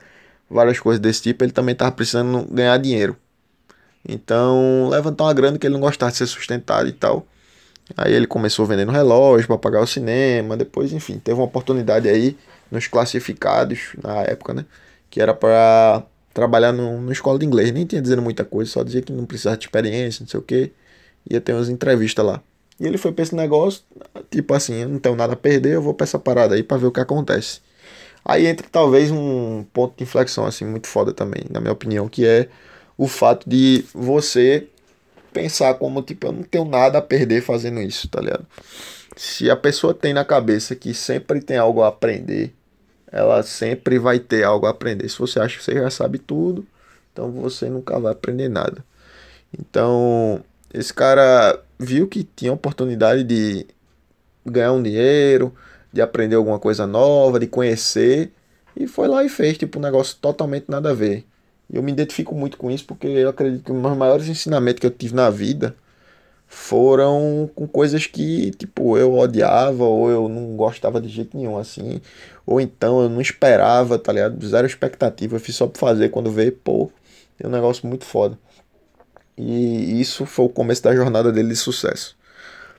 várias 0.50 0.78
coisas 0.78 1.00
desse 1.00 1.22
tipo, 1.22 1.42
ele 1.42 1.52
também 1.52 1.72
estava 1.72 1.90
precisando 1.90 2.46
ganhar 2.50 2.76
dinheiro. 2.76 3.16
Então, 4.06 4.90
levantar 4.90 5.24
uma 5.24 5.32
grana 5.32 5.56
que 5.56 5.66
ele 5.66 5.72
não 5.72 5.80
gostava 5.80 6.12
de 6.12 6.18
ser 6.18 6.26
sustentado 6.26 6.86
e 6.86 6.92
tal. 6.92 7.26
Aí 7.96 8.12
ele 8.12 8.26
começou 8.26 8.66
vendendo 8.66 8.92
relógio 8.92 9.46
para 9.46 9.56
pagar 9.56 9.80
o 9.80 9.86
cinema, 9.86 10.54
depois, 10.54 10.92
enfim, 10.92 11.18
teve 11.18 11.38
uma 11.38 11.46
oportunidade 11.46 12.10
aí 12.10 12.36
nos 12.70 12.86
classificados 12.86 13.94
na 14.02 14.20
época, 14.20 14.52
né? 14.52 14.66
Que 15.08 15.18
era 15.18 15.32
para 15.32 16.02
trabalhar 16.34 16.72
no 16.72 17.10
escola 17.10 17.38
de 17.38 17.46
inglês. 17.46 17.72
Nem 17.72 17.86
tinha 17.86 18.02
dizendo 18.02 18.20
muita 18.20 18.44
coisa, 18.44 18.70
só 18.70 18.82
dizia 18.82 19.00
que 19.00 19.14
não 19.14 19.24
precisava 19.24 19.56
de 19.56 19.64
experiência, 19.64 20.24
não 20.24 20.28
sei 20.28 20.40
o 20.40 20.42
que. 20.42 20.72
Ia 21.30 21.40
ter 21.40 21.54
umas 21.54 21.70
entrevistas 21.70 22.22
lá. 22.22 22.42
E 22.80 22.86
ele 22.86 22.98
foi 22.98 23.12
pra 23.12 23.22
esse 23.22 23.34
negócio, 23.34 23.82
tipo 24.30 24.52
assim, 24.52 24.82
eu 24.82 24.88
não 24.88 24.98
tenho 24.98 25.14
nada 25.14 25.34
a 25.34 25.36
perder, 25.36 25.74
eu 25.74 25.82
vou 25.82 25.94
pra 25.94 26.04
essa 26.04 26.18
parada 26.18 26.54
aí 26.54 26.62
pra 26.62 26.76
ver 26.76 26.86
o 26.86 26.92
que 26.92 27.00
acontece. 27.00 27.60
Aí 28.24 28.46
entra 28.46 28.66
talvez 28.70 29.10
um 29.10 29.64
ponto 29.72 29.96
de 29.96 30.02
inflexão, 30.04 30.46
assim, 30.46 30.64
muito 30.64 30.86
foda 30.88 31.12
também, 31.12 31.44
na 31.50 31.60
minha 31.60 31.72
opinião, 31.72 32.08
que 32.08 32.26
é 32.26 32.48
o 32.96 33.06
fato 33.06 33.48
de 33.48 33.84
você 33.92 34.66
pensar 35.32 35.74
como, 35.74 36.02
tipo, 36.02 36.26
eu 36.28 36.32
não 36.32 36.42
tenho 36.42 36.64
nada 36.64 36.98
a 36.98 37.02
perder 37.02 37.42
fazendo 37.42 37.80
isso, 37.80 38.08
tá 38.08 38.20
ligado? 38.20 38.46
Se 39.16 39.50
a 39.50 39.56
pessoa 39.56 39.92
tem 39.94 40.14
na 40.14 40.24
cabeça 40.24 40.74
que 40.74 40.94
sempre 40.94 41.40
tem 41.40 41.56
algo 41.56 41.82
a 41.82 41.88
aprender, 41.88 42.54
ela 43.10 43.42
sempre 43.42 43.98
vai 43.98 44.18
ter 44.18 44.42
algo 44.42 44.66
a 44.66 44.70
aprender. 44.70 45.08
Se 45.08 45.18
você 45.18 45.38
acha 45.38 45.58
que 45.58 45.64
você 45.64 45.74
já 45.74 45.90
sabe 45.90 46.18
tudo, 46.18 46.66
então 47.12 47.30
você 47.30 47.68
nunca 47.68 47.98
vai 48.00 48.12
aprender 48.12 48.48
nada. 48.48 48.84
Então, 49.56 50.42
esse 50.74 50.92
cara 50.92 51.60
viu 51.78 52.08
que 52.08 52.24
tinha 52.24 52.52
oportunidade 52.52 53.22
de 53.24 53.66
ganhar 54.44 54.72
um 54.72 54.82
dinheiro, 54.82 55.54
de 55.92 56.02
aprender 56.02 56.34
alguma 56.34 56.58
coisa 56.58 56.86
nova, 56.86 57.38
de 57.38 57.46
conhecer, 57.46 58.32
e 58.76 58.86
foi 58.86 59.06
lá 59.06 59.24
e 59.24 59.28
fez, 59.28 59.56
tipo, 59.56 59.78
um 59.78 59.82
negócio 59.82 60.16
totalmente 60.20 60.66
nada 60.68 60.90
a 60.90 60.94
ver. 60.94 61.24
E 61.70 61.76
eu 61.76 61.82
me 61.82 61.92
identifico 61.92 62.34
muito 62.34 62.58
com 62.58 62.70
isso 62.70 62.84
porque 62.84 63.06
eu 63.06 63.28
acredito 63.28 63.64
que 63.64 63.72
um 63.72 63.80
dos 63.80 63.96
maiores 63.96 64.28
ensinamentos 64.28 64.80
que 64.80 64.86
eu 64.86 64.90
tive 64.90 65.14
na 65.14 65.30
vida 65.30 65.74
foram 66.46 67.50
com 67.54 67.66
coisas 67.66 68.06
que, 68.06 68.50
tipo, 68.52 68.98
eu 68.98 69.14
odiava 69.16 69.84
ou 69.84 70.10
eu 70.10 70.28
não 70.28 70.56
gostava 70.56 71.00
de 71.00 71.08
jeito 71.08 71.36
nenhum, 71.36 71.56
assim. 71.56 72.00
Ou 72.46 72.60
então 72.60 73.02
eu 73.02 73.08
não 73.08 73.20
esperava, 73.20 73.98
tá 73.98 74.12
ligado? 74.12 74.46
Zero 74.46 74.66
expectativa, 74.66 75.36
eu 75.36 75.40
fiz 75.40 75.56
só 75.56 75.66
pra 75.66 75.78
fazer 75.80 76.10
quando 76.10 76.30
veio, 76.30 76.52
pô, 76.52 76.90
é 77.40 77.46
um 77.46 77.50
negócio 77.50 77.86
muito 77.86 78.04
foda. 78.04 78.38
E 79.36 80.00
isso 80.00 80.26
foi 80.26 80.44
o 80.46 80.48
começo 80.48 80.82
da 80.82 80.94
jornada 80.94 81.32
dele 81.32 81.48
de 81.48 81.56
sucesso. 81.56 82.16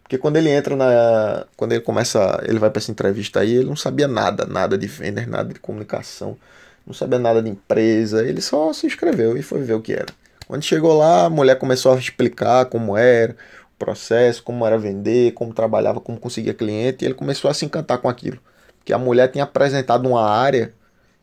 Porque 0.01 0.17
quando 0.17 0.37
ele 0.37 0.49
entra 0.49 0.75
na. 0.75 1.45
Quando 1.57 1.73
ele 1.73 1.81
começa. 1.81 2.39
Ele 2.47 2.59
vai 2.59 2.69
para 2.69 2.79
essa 2.79 2.91
entrevista 2.91 3.39
aí, 3.39 3.55
ele 3.55 3.65
não 3.65 3.75
sabia 3.75 4.07
nada, 4.07 4.45
nada 4.45 4.77
de 4.77 4.87
vendas, 4.87 5.27
nada 5.27 5.53
de 5.53 5.59
comunicação, 5.59 6.37
não 6.85 6.93
sabia 6.93 7.19
nada 7.19 7.41
de 7.41 7.49
empresa. 7.49 8.23
Ele 8.23 8.41
só 8.41 8.71
se 8.71 8.85
inscreveu 8.87 9.37
e 9.37 9.41
foi 9.41 9.63
ver 9.63 9.73
o 9.73 9.81
que 9.81 9.93
era. 9.93 10.13
Quando 10.47 10.63
chegou 10.63 10.95
lá, 10.97 11.25
a 11.25 11.29
mulher 11.29 11.57
começou 11.57 11.91
a 11.93 11.97
explicar 11.97 12.65
como 12.65 12.95
era 12.95 13.33
o 13.33 13.79
processo, 13.79 14.43
como 14.43 14.65
era 14.65 14.77
vender, 14.77 15.33
como 15.33 15.53
trabalhava, 15.53 15.99
como 15.99 16.19
conseguia 16.19 16.53
cliente, 16.53 17.03
e 17.03 17.07
ele 17.07 17.15
começou 17.15 17.49
a 17.49 17.53
se 17.53 17.65
encantar 17.65 17.97
com 17.97 18.07
aquilo. 18.07 18.39
Porque 18.77 18.93
a 18.93 18.97
mulher 18.99 19.29
tinha 19.29 19.43
apresentado 19.43 20.07
uma 20.07 20.23
área 20.23 20.71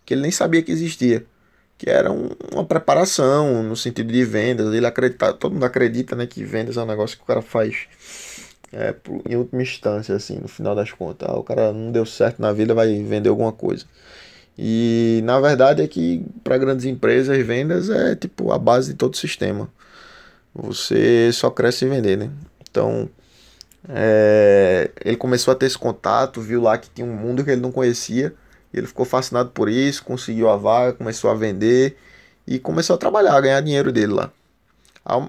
que 0.04 0.14
ele 0.14 0.22
nem 0.22 0.32
sabia 0.32 0.62
que 0.62 0.72
existia 0.72 1.24
que 1.82 1.90
era 1.90 2.12
um, 2.12 2.28
uma 2.52 2.64
preparação 2.64 3.60
no 3.64 3.74
sentido 3.74 4.12
de 4.12 4.24
vendas. 4.24 4.72
Ele 4.72 4.86
acredita, 4.86 5.32
todo 5.32 5.54
mundo 5.54 5.64
acredita, 5.64 6.14
né, 6.14 6.26
que 6.26 6.44
vendas 6.44 6.76
é 6.76 6.80
um 6.80 6.86
negócio 6.86 7.16
que 7.16 7.24
o 7.24 7.26
cara 7.26 7.42
faz 7.42 7.88
é, 8.72 8.94
em 9.28 9.34
última 9.34 9.60
instância, 9.62 10.14
assim, 10.14 10.38
no 10.38 10.46
final 10.46 10.76
das 10.76 10.92
contas. 10.92 11.28
Ah, 11.28 11.36
o 11.36 11.42
cara 11.42 11.72
não 11.72 11.90
deu 11.90 12.06
certo 12.06 12.40
na 12.40 12.52
vida, 12.52 12.72
vai 12.72 12.86
vender 13.02 13.28
alguma 13.28 13.50
coisa. 13.50 13.84
E 14.56 15.22
na 15.24 15.40
verdade 15.40 15.82
é 15.82 15.88
que 15.88 16.24
para 16.44 16.56
grandes 16.56 16.84
empresas, 16.84 17.44
vendas 17.44 17.90
é 17.90 18.14
tipo 18.14 18.52
a 18.52 18.58
base 18.58 18.92
de 18.92 18.96
todo 18.96 19.16
sistema. 19.16 19.68
Você 20.54 21.32
só 21.32 21.50
cresce 21.50 21.84
em 21.84 21.88
vender, 21.88 22.16
né? 22.16 22.30
Então, 22.70 23.08
é, 23.88 24.88
ele 25.04 25.16
começou 25.16 25.50
a 25.50 25.56
ter 25.56 25.66
esse 25.66 25.78
contato, 25.78 26.40
viu 26.40 26.62
lá 26.62 26.78
que 26.78 26.88
tinha 26.90 27.06
um 27.06 27.16
mundo 27.16 27.42
que 27.42 27.50
ele 27.50 27.60
não 27.60 27.72
conhecia 27.72 28.32
e 28.72 28.78
ele 28.78 28.86
ficou 28.86 29.04
fascinado 29.04 29.50
por 29.50 29.68
isso, 29.68 30.04
conseguiu 30.04 30.48
a 30.48 30.56
vaga, 30.56 30.94
começou 30.94 31.30
a 31.30 31.34
vender 31.34 31.96
e 32.46 32.58
começou 32.58 32.94
a 32.94 32.98
trabalhar, 32.98 33.34
a 33.36 33.40
ganhar 33.40 33.60
dinheiro 33.60 33.92
dele 33.92 34.12
lá. 34.12 34.30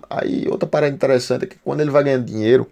Aí 0.10 0.48
outra 0.50 0.68
parada 0.68 0.94
interessante 0.94 1.44
é 1.44 1.48
que 1.48 1.58
quando 1.58 1.82
ele 1.82 1.92
vai 1.92 2.04
ganhando 2.04 2.26
dinheiro, 2.26 2.68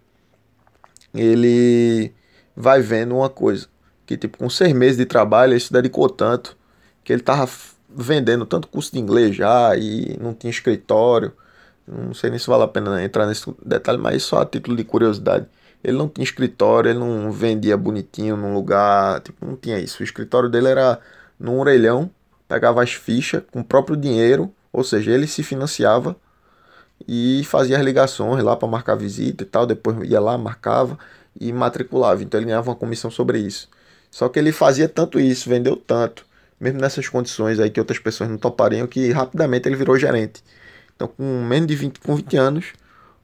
ele 1.13 2.13
vai 2.55 2.81
vendo 2.81 3.15
uma 3.15 3.29
coisa. 3.29 3.67
Que 4.05 4.17
tipo, 4.17 4.37
com 4.37 4.49
seis 4.49 4.73
meses 4.73 4.97
de 4.97 5.05
trabalho, 5.05 5.53
ele 5.53 5.59
se 5.59 5.71
dedicou 5.71 6.09
tanto 6.09 6.57
que 7.03 7.11
ele 7.11 7.21
tava 7.21 7.49
vendendo 7.89 8.45
tanto 8.45 8.67
curso 8.67 8.91
de 8.91 8.99
inglês 8.99 9.35
já 9.35 9.75
e 9.75 10.17
não 10.21 10.33
tinha 10.33 10.51
escritório. 10.51 11.33
Não 11.87 12.13
sei 12.13 12.29
nem 12.29 12.39
se 12.39 12.47
vale 12.47 12.63
a 12.63 12.67
pena 12.67 13.03
entrar 13.03 13.25
nesse 13.25 13.43
detalhe, 13.65 13.97
mas 13.97 14.23
só 14.23 14.41
a 14.41 14.45
título 14.45 14.77
de 14.77 14.83
curiosidade. 14.83 15.47
Ele 15.83 15.97
não 15.97 16.07
tinha 16.07 16.23
escritório, 16.23 16.89
ele 16.91 16.99
não 16.99 17.31
vendia 17.31 17.75
bonitinho 17.75 18.37
num 18.37 18.53
lugar, 18.53 19.21
tipo, 19.21 19.45
não 19.45 19.55
tinha 19.55 19.79
isso. 19.79 20.01
O 20.01 20.03
escritório 20.03 20.49
dele 20.49 20.67
era 20.67 20.99
num 21.39 21.59
orelhão, 21.59 22.09
pegava 22.47 22.83
as 22.83 22.93
fichas 22.93 23.43
com 23.51 23.61
o 23.61 23.63
próprio 23.63 23.97
dinheiro, 23.97 24.53
ou 24.71 24.83
seja, 24.83 25.11
ele 25.11 25.27
se 25.27 25.43
financiava 25.43 26.15
e 27.07 27.43
fazia 27.45 27.77
as 27.77 27.83
ligações 27.83 28.43
lá 28.43 28.55
para 28.55 28.67
marcar 28.67 28.95
visita 28.95 29.43
e 29.43 29.45
tal, 29.45 29.65
depois 29.65 29.97
ia 30.09 30.19
lá, 30.19 30.37
marcava 30.37 30.97
e 31.39 31.51
matriculava. 31.51 32.21
Então 32.23 32.39
ele 32.39 32.47
ganhava 32.47 32.69
uma 32.69 32.75
comissão 32.75 33.09
sobre 33.09 33.39
isso. 33.39 33.67
Só 34.11 34.29
que 34.29 34.37
ele 34.37 34.51
fazia 34.51 34.87
tanto 34.89 35.19
isso, 35.19 35.49
vendeu 35.49 35.75
tanto, 35.75 36.25
mesmo 36.59 36.79
nessas 36.79 37.07
condições 37.09 37.59
aí 37.59 37.69
que 37.69 37.79
outras 37.79 37.99
pessoas 37.99 38.29
não 38.29 38.37
topariam, 38.37 38.85
que 38.87 39.11
rapidamente 39.11 39.67
ele 39.67 39.75
virou 39.75 39.97
gerente. 39.97 40.43
Então 40.95 41.07
com 41.07 41.23
menos 41.45 41.67
de 41.67 41.75
20, 41.75 41.99
com 42.01 42.15
20 42.15 42.37
anos, 42.37 42.73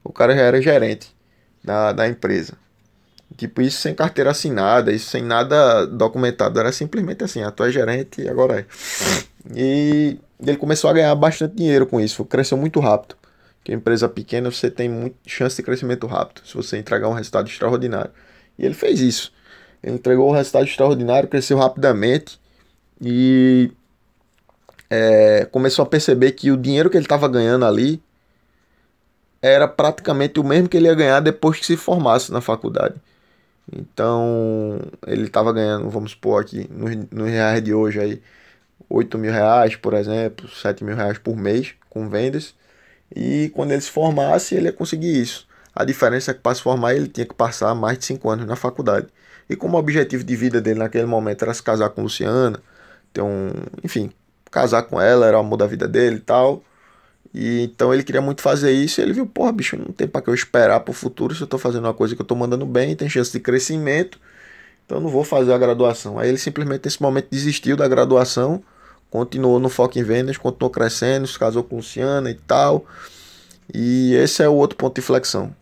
o 0.03 0.11
cara 0.11 0.35
já 0.35 0.41
era 0.41 0.61
gerente 0.61 1.16
da, 1.67 1.91
da 1.91 2.07
empresa. 2.07 2.53
Tipo, 3.35 3.61
isso 3.61 3.81
sem 3.81 3.93
carteira 3.93 4.31
assinada, 4.31 4.91
isso 4.91 5.09
sem 5.09 5.21
nada 5.21 5.85
documentado. 5.85 6.59
Era 6.59 6.71
simplesmente 6.71 7.23
assim, 7.23 7.43
a 7.43 7.51
tua 7.51 7.67
é 7.67 7.71
gerente 7.71 8.21
e 8.21 8.29
agora 8.29 8.61
é. 8.61 8.65
E 9.53 10.17
ele 10.39 10.57
começou 10.57 10.89
a 10.89 10.93
ganhar 10.93 11.13
bastante 11.13 11.55
dinheiro 11.55 11.85
com 11.85 11.99
isso. 11.99 12.23
Cresceu 12.25 12.57
muito 12.57 12.79
rápido. 12.79 13.15
Porque 13.59 13.73
empresa 13.73 14.07
pequena 14.07 14.49
você 14.49 14.71
tem 14.71 14.87
muita 14.87 15.17
chance 15.27 15.57
de 15.57 15.63
crescimento 15.63 16.07
rápido. 16.07 16.41
Se 16.45 16.55
você 16.55 16.77
entregar 16.77 17.09
um 17.09 17.13
resultado 17.13 17.47
extraordinário. 17.47 18.11
E 18.57 18.65
ele 18.65 18.73
fez 18.73 19.01
isso. 19.01 19.33
Ele 19.83 19.95
entregou 19.95 20.29
um 20.29 20.33
resultado 20.33 20.65
extraordinário, 20.65 21.27
cresceu 21.27 21.57
rapidamente. 21.57 22.39
E 23.01 23.71
é, 24.89 25.45
começou 25.51 25.83
a 25.83 25.85
perceber 25.85 26.31
que 26.31 26.49
o 26.49 26.57
dinheiro 26.57 26.89
que 26.89 26.97
ele 26.97 27.05
estava 27.05 27.27
ganhando 27.27 27.65
ali 27.65 28.01
era 29.41 29.67
praticamente 29.67 30.39
o 30.39 30.43
mesmo 30.43 30.69
que 30.69 30.77
ele 30.77 30.87
ia 30.87 30.95
ganhar 30.95 31.19
depois 31.19 31.59
que 31.59 31.65
se 31.65 31.77
formasse 31.77 32.31
na 32.31 32.41
faculdade. 32.41 32.95
Então, 33.71 34.79
ele 35.05 35.23
estava 35.25 35.51
ganhando, 35.51 35.89
vamos 35.89 36.11
supor 36.11 36.41
aqui, 36.41 36.69
no, 36.71 36.87
no 37.11 37.25
reais 37.25 37.61
de 37.63 37.73
hoje 37.73 37.99
aí, 37.99 38.21
8 38.89 39.17
mil 39.17 39.31
reais, 39.31 39.75
por 39.75 39.93
exemplo, 39.93 40.47
7 40.49 40.83
mil 40.83 40.95
reais 40.95 41.17
por 41.17 41.35
mês 41.35 41.75
com 41.89 42.09
vendas. 42.09 42.55
E 43.15 43.51
quando 43.55 43.71
ele 43.71 43.81
se 43.81 43.91
formasse, 43.91 44.55
ele 44.55 44.67
ia 44.67 44.73
conseguir 44.73 45.21
isso. 45.21 45.47
A 45.75 45.83
diferença 45.85 46.31
é 46.31 46.33
que 46.33 46.39
para 46.41 46.55
se 46.55 46.61
formar 46.61 46.95
ele 46.95 47.07
tinha 47.07 47.25
que 47.25 47.35
passar 47.35 47.75
mais 47.75 47.97
de 47.99 48.05
5 48.05 48.29
anos 48.29 48.47
na 48.47 48.55
faculdade. 48.55 49.07
E 49.49 49.55
como 49.55 49.77
o 49.77 49.79
objetivo 49.79 50.23
de 50.23 50.35
vida 50.35 50.61
dele 50.61 50.79
naquele 50.79 51.05
momento 51.05 51.43
era 51.43 51.53
se 51.53 51.63
casar 51.63 51.89
com 51.89 52.01
Luciana, 52.03 52.59
ter 53.13 53.21
um, 53.21 53.51
enfim, 53.83 54.11
casar 54.51 54.83
com 54.83 54.99
ela, 54.99 55.25
era 55.27 55.37
o 55.37 55.39
amor 55.41 55.57
da 55.57 55.67
vida 55.67 55.87
dele 55.87 56.17
e 56.17 56.21
tal. 56.21 56.63
E 57.33 57.61
então 57.61 57.93
ele 57.93 58.03
queria 58.03 58.21
muito 58.21 58.41
fazer 58.41 58.71
isso 58.71 58.99
e 58.99 59.03
ele 59.03 59.13
viu, 59.13 59.25
porra, 59.25 59.51
bicho, 59.51 59.77
não 59.77 59.91
tem 59.91 60.07
para 60.07 60.21
que 60.21 60.29
eu 60.29 60.33
esperar 60.33 60.79
pro 60.79 60.93
futuro 60.93 61.35
se 61.35 61.41
eu 61.41 61.47
tô 61.47 61.57
fazendo 61.57 61.85
uma 61.85 61.93
coisa 61.93 62.15
que 62.15 62.21
eu 62.21 62.25
tô 62.25 62.35
mandando 62.35 62.65
bem, 62.65 62.95
tem 62.95 63.09
chance 63.09 63.31
de 63.31 63.39
crescimento. 63.39 64.19
Então 64.85 64.99
não 64.99 65.09
vou 65.09 65.23
fazer 65.23 65.53
a 65.53 65.57
graduação. 65.57 66.17
Aí 66.17 66.29
ele 66.29 66.37
simplesmente 66.37 66.85
nesse 66.85 67.01
momento 67.01 67.27
desistiu 67.29 67.75
da 67.75 67.87
graduação, 67.87 68.63
continuou 69.11 69.59
no 69.59 69.69
foco 69.69 69.99
em 69.99 70.03
vendas, 70.03 70.37
continuou 70.37 70.71
crescendo, 70.71 71.27
se 71.27 71.37
casou 71.37 71.63
com 71.63 71.77
Luciana 71.77 72.31
e 72.31 72.35
tal. 72.35 72.85
E 73.73 74.13
esse 74.15 74.41
é 74.41 74.49
o 74.49 74.53
outro 74.53 74.77
ponto 74.77 74.95
de 74.95 75.01
flexão. 75.01 75.53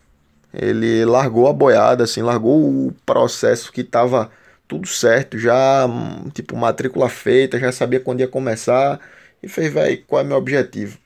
Ele 0.52 1.04
largou 1.04 1.48
a 1.48 1.52
boiada, 1.52 2.04
assim, 2.04 2.22
largou 2.22 2.64
o 2.64 2.94
processo 3.04 3.72
que 3.72 3.82
estava 3.82 4.30
tudo 4.66 4.88
certo, 4.88 5.38
já, 5.38 5.86
tipo, 6.32 6.56
matrícula 6.56 7.08
feita, 7.08 7.58
já 7.58 7.70
sabia 7.72 8.00
quando 8.00 8.20
ia 8.20 8.28
começar 8.28 9.00
e 9.42 9.48
fez, 9.48 9.72
velho, 9.72 10.02
qual 10.06 10.22
é 10.22 10.24
meu 10.24 10.36
objetivo? 10.36 10.98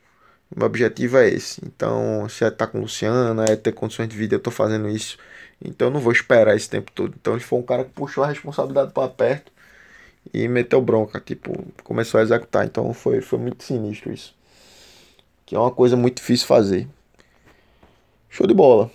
Meu 0.54 0.66
objetivo 0.66 1.16
é 1.18 1.28
esse. 1.28 1.60
Então, 1.64 2.28
se 2.28 2.44
é 2.44 2.48
estar 2.48 2.66
tá 2.66 2.72
com 2.72 2.80
Luciana, 2.80 3.44
é 3.48 3.56
ter 3.56 3.72
condições 3.72 4.08
de 4.08 4.16
vida, 4.16 4.34
eu 4.34 4.38
estou 4.38 4.52
fazendo 4.52 4.88
isso. 4.88 5.16
Então, 5.64 5.88
eu 5.88 5.92
não 5.92 6.00
vou 6.00 6.12
esperar 6.12 6.56
esse 6.56 6.68
tempo 6.68 6.90
todo. 6.92 7.14
Então, 7.20 7.34
ele 7.34 7.42
foi 7.42 7.58
um 7.58 7.62
cara 7.62 7.84
que 7.84 7.90
puxou 7.90 8.24
a 8.24 8.26
responsabilidade 8.26 8.92
para 8.92 9.08
perto 9.08 9.52
e 10.34 10.48
meteu 10.48 10.80
bronca, 10.82 11.20
tipo, 11.20 11.52
começou 11.84 12.18
a 12.20 12.22
executar. 12.22 12.66
Então, 12.66 12.92
foi, 12.92 13.20
foi 13.20 13.38
muito 13.38 13.62
sinistro 13.62 14.12
isso. 14.12 14.34
Que 15.46 15.54
é 15.54 15.58
uma 15.58 15.70
coisa 15.70 15.96
muito 15.96 16.16
difícil 16.16 16.46
fazer. 16.46 16.88
Show 18.28 18.46
de 18.46 18.54
bola. 18.54 18.90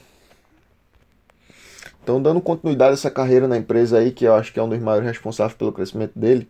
Então, 2.03 2.21
dando 2.21 2.39
continuidade 2.39 2.91
a 2.91 2.93
essa 2.93 3.09
carreira 3.09 3.47
na 3.47 3.57
empresa 3.57 3.97
aí, 3.97 4.11
que 4.11 4.25
eu 4.25 4.35
acho 4.35 4.53
que 4.53 4.59
é 4.59 4.63
um 4.63 4.69
dos 4.69 4.79
maiores 4.79 5.07
responsáveis 5.07 5.57
pelo 5.57 5.73
crescimento 5.73 6.17
dele, 6.17 6.47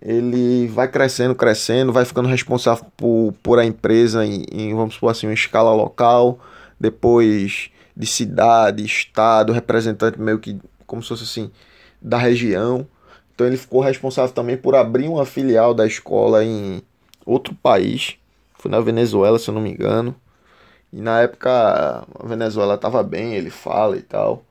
ele 0.00 0.68
vai 0.68 0.88
crescendo, 0.88 1.34
crescendo, 1.34 1.92
vai 1.92 2.04
ficando 2.04 2.28
responsável 2.28 2.86
por, 2.96 3.34
por 3.42 3.58
a 3.58 3.64
empresa 3.64 4.24
em, 4.24 4.44
em, 4.52 4.74
vamos 4.74 4.94
supor 4.94 5.10
assim, 5.10 5.26
uma 5.26 5.34
escala 5.34 5.72
local, 5.72 6.38
depois 6.78 7.70
de 7.96 8.06
cidade, 8.06 8.84
estado, 8.84 9.52
representante 9.52 10.20
meio 10.20 10.38
que 10.38 10.58
como 10.86 11.02
se 11.02 11.08
fosse 11.08 11.24
assim, 11.24 11.50
da 12.00 12.16
região. 12.16 12.86
Então 13.34 13.46
ele 13.46 13.56
ficou 13.56 13.80
responsável 13.80 14.32
também 14.32 14.56
por 14.56 14.74
abrir 14.74 15.08
uma 15.08 15.24
filial 15.24 15.74
da 15.74 15.86
escola 15.86 16.44
em 16.44 16.82
outro 17.26 17.54
país, 17.54 18.16
foi 18.54 18.70
na 18.70 18.80
Venezuela, 18.80 19.38
se 19.38 19.48
eu 19.48 19.54
não 19.54 19.60
me 19.60 19.70
engano. 19.70 20.14
E 20.92 21.00
na 21.00 21.20
época 21.20 21.50
a 22.18 22.26
Venezuela 22.26 22.74
estava 22.74 23.02
bem, 23.02 23.34
ele 23.34 23.50
fala 23.50 23.96
e 23.96 24.02
tal. 24.02 24.42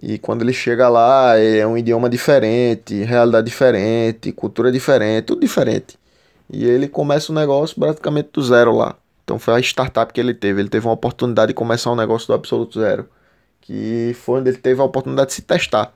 E 0.00 0.18
quando 0.18 0.42
ele 0.42 0.52
chega 0.52 0.88
lá, 0.88 1.38
é 1.38 1.66
um 1.66 1.76
idioma 1.76 2.08
diferente, 2.10 3.02
realidade 3.02 3.46
diferente, 3.46 4.30
cultura 4.32 4.70
diferente, 4.70 5.24
tudo 5.24 5.40
diferente. 5.40 5.98
E 6.50 6.64
ele 6.66 6.86
começa 6.86 7.32
o 7.32 7.34
negócio 7.34 7.78
praticamente 7.78 8.28
do 8.32 8.42
zero 8.42 8.72
lá. 8.76 8.96
Então 9.24 9.38
foi 9.38 9.54
a 9.54 9.60
startup 9.60 10.12
que 10.12 10.20
ele 10.20 10.34
teve. 10.34 10.60
Ele 10.60 10.68
teve 10.68 10.86
uma 10.86 10.92
oportunidade 10.92 11.48
de 11.48 11.54
começar 11.54 11.90
um 11.90 11.96
negócio 11.96 12.28
do 12.28 12.34
absoluto 12.34 12.78
zero. 12.78 13.08
Que 13.60 14.14
foi 14.14 14.40
onde 14.40 14.50
ele 14.50 14.58
teve 14.58 14.80
a 14.80 14.84
oportunidade 14.84 15.28
de 15.30 15.34
se 15.34 15.42
testar. 15.42 15.92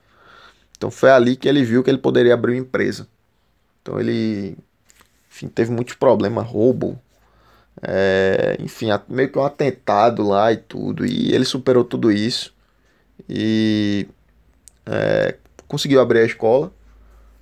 Então 0.77 0.91
foi 0.91 1.11
ali 1.11 1.37
que 1.37 1.49
ele 1.49 1.63
viu 1.63 1.85
que 1.85 1.91
ele 1.91 1.99
poderia 1.99 2.35
abrir 2.35 2.55
uma 2.55 2.61
empresa. 2.61 3.07
Então 3.83 4.01
ele 4.01 4.57
enfim, 5.31 5.49
teve 5.49 5.71
muitos 5.71 5.95
problemas, 5.95 6.47
roubo, 6.47 6.99
é, 7.83 8.57
enfim, 8.61 8.89
meio 9.09 9.31
que 9.31 9.39
um 9.39 9.45
atentado 9.45 10.27
lá 10.27 10.53
e 10.53 10.57
tudo. 10.57 11.07
E 11.07 11.33
ele 11.33 11.45
superou 11.45 11.85
tudo 11.85 12.11
isso 12.11 12.53
e 13.33 14.09
é, 14.85 15.37
conseguiu 15.69 16.01
abrir 16.01 16.19
a 16.19 16.25
escola. 16.25 16.73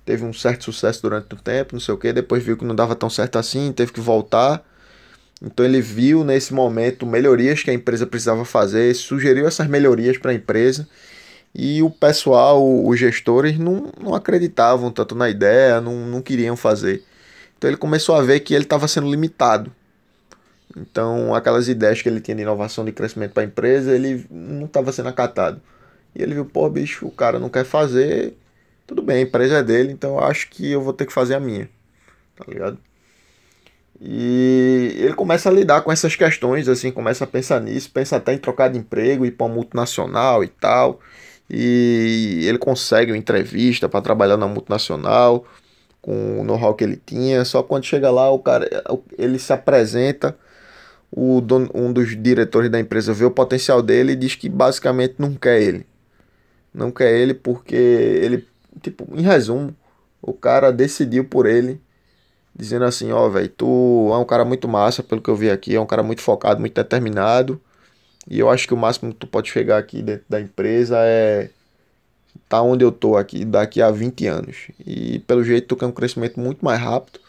Teve 0.05 0.23
um 0.23 0.31
certo 0.31 0.65
sucesso 0.65 1.01
durante 1.01 1.33
o 1.33 1.37
tempo, 1.37 1.73
não 1.73 1.79
sei 1.79 1.93
o 1.93 1.97
que. 1.97 2.13
Depois 2.13 2.43
viu 2.43 2.55
que 2.55 2.63
não 2.63 2.75
dava 2.75 2.95
tão 2.95 3.09
certo 3.09 3.39
assim, 3.39 3.71
teve 3.71 3.91
que 3.91 3.99
voltar. 3.99 4.63
Então 5.41 5.65
ele 5.65 5.81
viu 5.81 6.23
nesse 6.23 6.53
momento 6.53 7.05
melhorias 7.05 7.63
que 7.63 7.71
a 7.71 7.73
empresa 7.73 8.05
precisava 8.05 8.45
fazer, 8.45 8.93
sugeriu 8.93 9.47
essas 9.47 9.67
melhorias 9.67 10.17
para 10.17 10.31
a 10.31 10.33
empresa 10.33 10.87
e 11.55 11.81
o 11.81 11.89
pessoal, 11.89 12.63
os 12.85 12.99
gestores, 12.99 13.57
não, 13.57 13.91
não 13.99 14.13
acreditavam 14.13 14.91
tanto 14.91 15.15
na 15.15 15.29
ideia, 15.29 15.81
não, 15.81 16.05
não 16.05 16.21
queriam 16.21 16.55
fazer. 16.55 17.03
Então 17.57 17.69
ele 17.69 17.77
começou 17.77 18.15
a 18.15 18.21
ver 18.21 18.41
que 18.41 18.53
ele 18.53 18.65
estava 18.65 18.87
sendo 18.87 19.09
limitado. 19.09 19.71
Então, 20.77 21.33
aquelas 21.33 21.67
ideias 21.67 22.01
que 22.01 22.07
ele 22.07 22.21
tinha 22.21 22.35
de 22.35 22.43
inovação 22.43 22.85
de 22.85 22.91
crescimento 22.91 23.33
para 23.33 23.43
a 23.43 23.45
empresa, 23.45 23.91
ele 23.91 24.25
não 24.29 24.65
estava 24.65 24.91
sendo 24.91 25.09
acatado. 25.09 25.59
E 26.15 26.21
ele 26.21 26.33
viu, 26.33 26.45
pô, 26.45 26.69
bicho, 26.69 27.07
o 27.07 27.11
cara 27.11 27.39
não 27.39 27.49
quer 27.49 27.65
fazer, 27.65 28.35
tudo 28.87 29.01
bem, 29.01 29.17
a 29.17 29.21
empresa 29.21 29.57
é 29.57 29.63
dele, 29.63 29.91
então 29.91 30.11
eu 30.17 30.23
acho 30.23 30.49
que 30.49 30.71
eu 30.71 30.81
vou 30.81 30.93
ter 30.93 31.05
que 31.05 31.13
fazer 31.13 31.35
a 31.35 31.39
minha. 31.39 31.69
Tá 32.35 32.45
ligado? 32.47 32.77
E 34.01 34.95
ele 34.97 35.13
começa 35.13 35.49
a 35.49 35.51
lidar 35.51 35.81
com 35.81 35.91
essas 35.91 36.15
questões, 36.15 36.69
assim, 36.69 36.91
começa 36.91 37.25
a 37.25 37.27
pensar 37.27 37.59
nisso, 37.59 37.91
pensa 37.91 38.15
até 38.15 38.33
em 38.33 38.37
trocar 38.37 38.69
de 38.69 38.77
emprego, 38.77 39.25
ir 39.25 39.31
para 39.31 39.45
uma 39.45 39.55
multinacional 39.55 40.43
e 40.43 40.47
tal. 40.47 40.99
E 41.49 42.45
ele 42.47 42.57
consegue 42.57 43.11
uma 43.11 43.17
entrevista 43.17 43.89
para 43.89 44.01
trabalhar 44.01 44.37
na 44.37 44.47
multinacional 44.47 45.45
com 46.01 46.39
o 46.39 46.43
know-how 46.43 46.73
que 46.75 46.83
ele 46.83 47.01
tinha. 47.05 47.43
Só 47.43 47.61
quando 47.61 47.85
chega 47.85 48.09
lá, 48.09 48.29
o 48.31 48.39
cara 48.39 48.69
ele 49.17 49.37
se 49.39 49.51
apresenta 49.51 50.37
o 51.11 51.41
dono, 51.41 51.69
um 51.73 51.91
dos 51.91 52.15
diretores 52.21 52.69
da 52.69 52.79
empresa 52.79 53.13
vê 53.13 53.25
o 53.25 53.31
potencial 53.31 53.81
dele 53.81 54.13
e 54.13 54.15
diz 54.15 54.35
que 54.35 54.47
basicamente 54.47 55.15
não 55.17 55.33
quer 55.33 55.61
ele. 55.61 55.85
Não 56.73 56.91
quer 56.91 57.13
ele 57.13 57.33
porque 57.33 57.75
ele, 57.75 58.47
tipo, 58.81 59.07
em 59.15 59.21
resumo, 59.21 59.75
o 60.21 60.33
cara 60.33 60.71
decidiu 60.71 61.25
por 61.25 61.45
ele, 61.45 61.81
dizendo 62.55 62.85
assim, 62.85 63.11
ó, 63.11 63.25
oh, 63.27 63.31
velho, 63.31 63.49
tu 63.49 64.09
é 64.13 64.17
um 64.17 64.25
cara 64.25 64.45
muito 64.45 64.67
massa, 64.67 65.03
pelo 65.03 65.21
que 65.21 65.29
eu 65.29 65.35
vi 65.35 65.49
aqui, 65.49 65.75
é 65.75 65.81
um 65.81 65.85
cara 65.85 66.03
muito 66.03 66.21
focado, 66.21 66.59
muito 66.59 66.75
determinado. 66.75 67.61
E 68.29 68.39
eu 68.39 68.49
acho 68.49 68.67
que 68.67 68.73
o 68.73 68.77
máximo 68.77 69.11
que 69.11 69.19
tu 69.19 69.27
pode 69.27 69.49
chegar 69.49 69.77
aqui 69.77 70.01
dentro 70.01 70.25
da 70.29 70.39
empresa 70.41 70.97
é 70.99 71.49
tá 72.47 72.61
onde 72.61 72.83
eu 72.83 72.91
tô 72.91 73.17
aqui 73.17 73.45
daqui 73.45 73.81
a 73.81 73.91
20 73.91 74.27
anos. 74.27 74.67
E 74.85 75.19
pelo 75.19 75.43
jeito 75.43 75.67
tu 75.67 75.75
quer 75.75 75.85
um 75.85 75.91
crescimento 75.91 76.39
muito 76.39 76.63
mais 76.63 76.79
rápido 76.81 77.19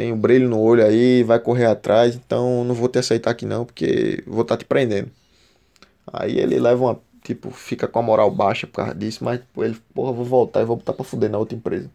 tem 0.00 0.12
um 0.14 0.18
brilho 0.18 0.48
no 0.48 0.58
olho 0.58 0.82
aí, 0.82 1.22
vai 1.22 1.38
correr 1.38 1.66
atrás, 1.66 2.14
então 2.14 2.64
não 2.64 2.74
vou 2.74 2.88
te 2.88 2.98
aceitar 2.98 3.32
aqui 3.32 3.44
não, 3.44 3.66
porque 3.66 4.22
vou 4.26 4.40
estar 4.40 4.56
tá 4.56 4.58
te 4.58 4.64
prendendo. 4.64 5.10
Aí 6.10 6.38
ele 6.38 6.58
leva 6.58 6.82
uma, 6.82 7.00
tipo, 7.30 7.50
fica 7.50 7.86
com 7.86 8.00
a 8.00 8.02
moral 8.02 8.28
baixa 8.28 8.66
por 8.66 8.76
causa 8.76 8.94
disso, 8.94 9.22
mas 9.22 9.40
ele, 9.58 9.76
porra, 9.94 10.12
vou 10.12 10.24
voltar 10.24 10.62
e 10.62 10.64
vou 10.64 10.76
botar 10.76 10.92
pra 10.92 11.04
fuder 11.04 11.30
na 11.30 11.38
outra 11.38 11.56
empresa. 11.56 11.88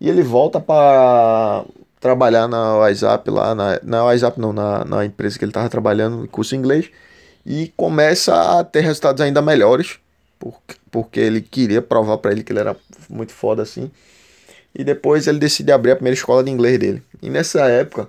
E 0.00 0.08
ele 0.08 0.22
volta 0.22 0.60
para 0.60 1.64
trabalhar 2.00 2.48
na 2.48 2.76
WhatsApp 2.78 3.30
lá, 3.30 3.54
na, 3.54 3.80
na 3.84 4.04
WhatsApp 4.04 4.40
não, 4.40 4.52
na, 4.52 4.84
na 4.84 5.04
empresa 5.04 5.38
que 5.38 5.44
ele 5.44 5.52
tava 5.52 5.68
trabalhando, 5.68 6.26
curso 6.28 6.56
inglês, 6.56 6.90
e 7.46 7.72
começa 7.76 8.58
a 8.58 8.64
ter 8.64 8.80
resultados 8.80 9.20
ainda 9.20 9.40
melhores, 9.40 10.00
porque, 10.40 10.74
porque 10.90 11.20
ele 11.20 11.40
queria 11.40 11.80
provar 11.80 12.18
para 12.18 12.32
ele 12.32 12.42
que 12.42 12.52
ele 12.52 12.60
era 12.60 12.76
muito 13.08 13.32
foda 13.32 13.62
assim. 13.62 13.90
E 14.74 14.82
depois 14.82 15.26
ele 15.28 15.38
decide 15.38 15.70
abrir 15.70 15.92
a 15.92 15.96
primeira 15.96 16.14
escola 16.14 16.42
de 16.42 16.50
inglês 16.50 16.78
dele. 16.80 17.02
E 17.22 17.30
nessa 17.30 17.68
época, 17.68 18.08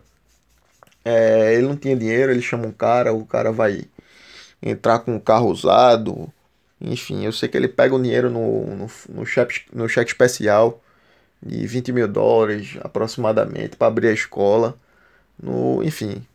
é, 1.05 1.53
ele 1.53 1.67
não 1.67 1.75
tinha 1.75 1.95
dinheiro, 1.95 2.31
ele 2.31 2.41
chama 2.41 2.65
um 2.67 2.71
cara, 2.71 3.13
o 3.13 3.25
cara 3.25 3.51
vai 3.51 3.85
entrar 4.61 4.99
com 4.99 5.15
um 5.15 5.19
carro 5.19 5.49
usado. 5.49 6.31
Enfim, 6.81 7.25
eu 7.25 7.31
sei 7.31 7.49
que 7.49 7.57
ele 7.57 7.67
pega 7.67 7.95
o 7.95 8.01
dinheiro 8.01 8.29
no, 8.29 8.65
no, 8.75 8.87
no, 9.09 9.25
cheque, 9.25 9.63
no 9.73 9.87
cheque 9.89 10.11
especial 10.11 10.81
de 11.41 11.65
20 11.67 11.91
mil 11.91 12.07
dólares 12.07 12.77
aproximadamente 12.81 13.75
para 13.77 13.87
abrir 13.87 14.07
a 14.09 14.13
escola. 14.13 14.77
No, 15.41 15.83
enfim, 15.83 16.25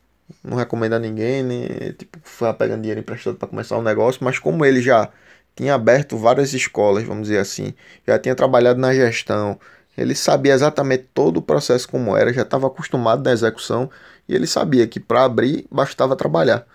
não 0.42 0.56
recomendo 0.56 0.94
a 0.94 0.98
ninguém, 0.98 1.42
né? 1.42 1.92
Tipo, 1.98 2.18
foi 2.22 2.52
pegando 2.54 2.82
dinheiro 2.82 3.00
emprestado 3.00 3.36
para 3.36 3.48
começar 3.48 3.76
o 3.76 3.80
um 3.80 3.82
negócio, 3.82 4.24
mas 4.24 4.38
como 4.38 4.64
ele 4.64 4.82
já 4.82 5.10
tinha 5.56 5.74
aberto 5.74 6.16
várias 6.18 6.52
escolas, 6.52 7.04
vamos 7.04 7.24
dizer 7.28 7.38
assim, 7.38 7.74
já 8.06 8.18
tinha 8.18 8.34
trabalhado 8.34 8.80
na 8.80 8.94
gestão, 8.94 9.58
ele 9.96 10.14
sabia 10.14 10.52
exatamente 10.54 11.08
todo 11.14 11.38
o 11.38 11.42
processo 11.42 11.88
como 11.88 12.16
era, 12.16 12.32
já 12.32 12.42
estava 12.42 12.66
acostumado 12.66 13.22
na 13.24 13.32
execução 13.32 13.90
e 14.28 14.34
ele 14.34 14.46
sabia 14.46 14.86
que 14.86 14.98
para 14.98 15.24
abrir 15.24 15.66
bastava 15.70 16.16
trabalhar. 16.16 16.66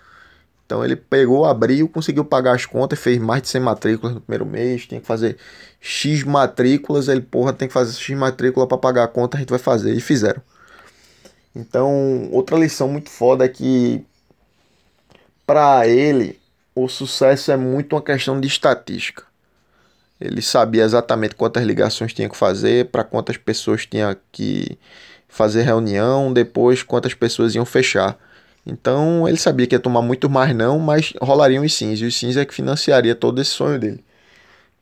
Então 0.70 0.84
ele 0.84 0.94
pegou, 0.94 1.44
abriu, 1.44 1.88
conseguiu 1.88 2.24
pagar 2.24 2.54
as 2.54 2.64
contas, 2.64 2.96
fez 2.96 3.18
mais 3.18 3.42
de 3.42 3.48
100 3.48 3.60
matrículas 3.60 4.14
no 4.14 4.20
primeiro 4.20 4.46
mês, 4.46 4.86
tinha 4.86 5.00
que 5.00 5.06
fazer 5.06 5.36
X 5.80 6.22
matrículas, 6.22 7.08
ele, 7.08 7.22
porra, 7.22 7.52
tem 7.52 7.66
que 7.66 7.74
fazer 7.74 7.92
X 7.98 8.16
matrícula 8.16 8.68
para 8.68 8.78
pagar 8.78 9.02
a 9.02 9.08
conta, 9.08 9.36
a 9.36 9.40
gente 9.40 9.48
vai 9.48 9.58
fazer, 9.58 9.92
e 9.92 10.00
fizeram. 10.00 10.40
Então, 11.56 12.28
outra 12.30 12.56
lição 12.56 12.86
muito 12.86 13.10
foda 13.10 13.44
é 13.44 13.48
que 13.48 14.06
para 15.44 15.88
ele 15.88 16.38
o 16.72 16.86
sucesso 16.86 17.50
é 17.50 17.56
muito 17.56 17.96
uma 17.96 18.02
questão 18.02 18.40
de 18.40 18.46
estatística. 18.46 19.24
Ele 20.20 20.40
sabia 20.40 20.84
exatamente 20.84 21.34
quantas 21.34 21.64
ligações 21.64 22.14
tinha 22.14 22.28
que 22.28 22.36
fazer, 22.36 22.90
para 22.92 23.02
quantas 23.02 23.36
pessoas 23.36 23.86
tinha 23.86 24.16
que 24.30 24.78
fazer 25.26 25.62
reunião, 25.62 26.32
depois 26.32 26.84
quantas 26.84 27.12
pessoas 27.12 27.56
iam 27.56 27.64
fechar. 27.64 28.16
Então 28.66 29.26
ele 29.26 29.38
sabia 29.38 29.66
que 29.66 29.74
ia 29.74 29.80
tomar 29.80 30.02
muito 30.02 30.28
mais 30.28 30.54
não, 30.54 30.78
mas 30.78 31.12
rolariam 31.20 31.64
os 31.64 31.74
sims, 31.74 32.00
e 32.00 32.04
os 32.04 32.16
sims 32.18 32.36
é 32.36 32.44
que 32.44 32.54
financiaria 32.54 33.14
todo 33.14 33.40
esse 33.40 33.50
sonho 33.50 33.78
dele. 33.78 34.04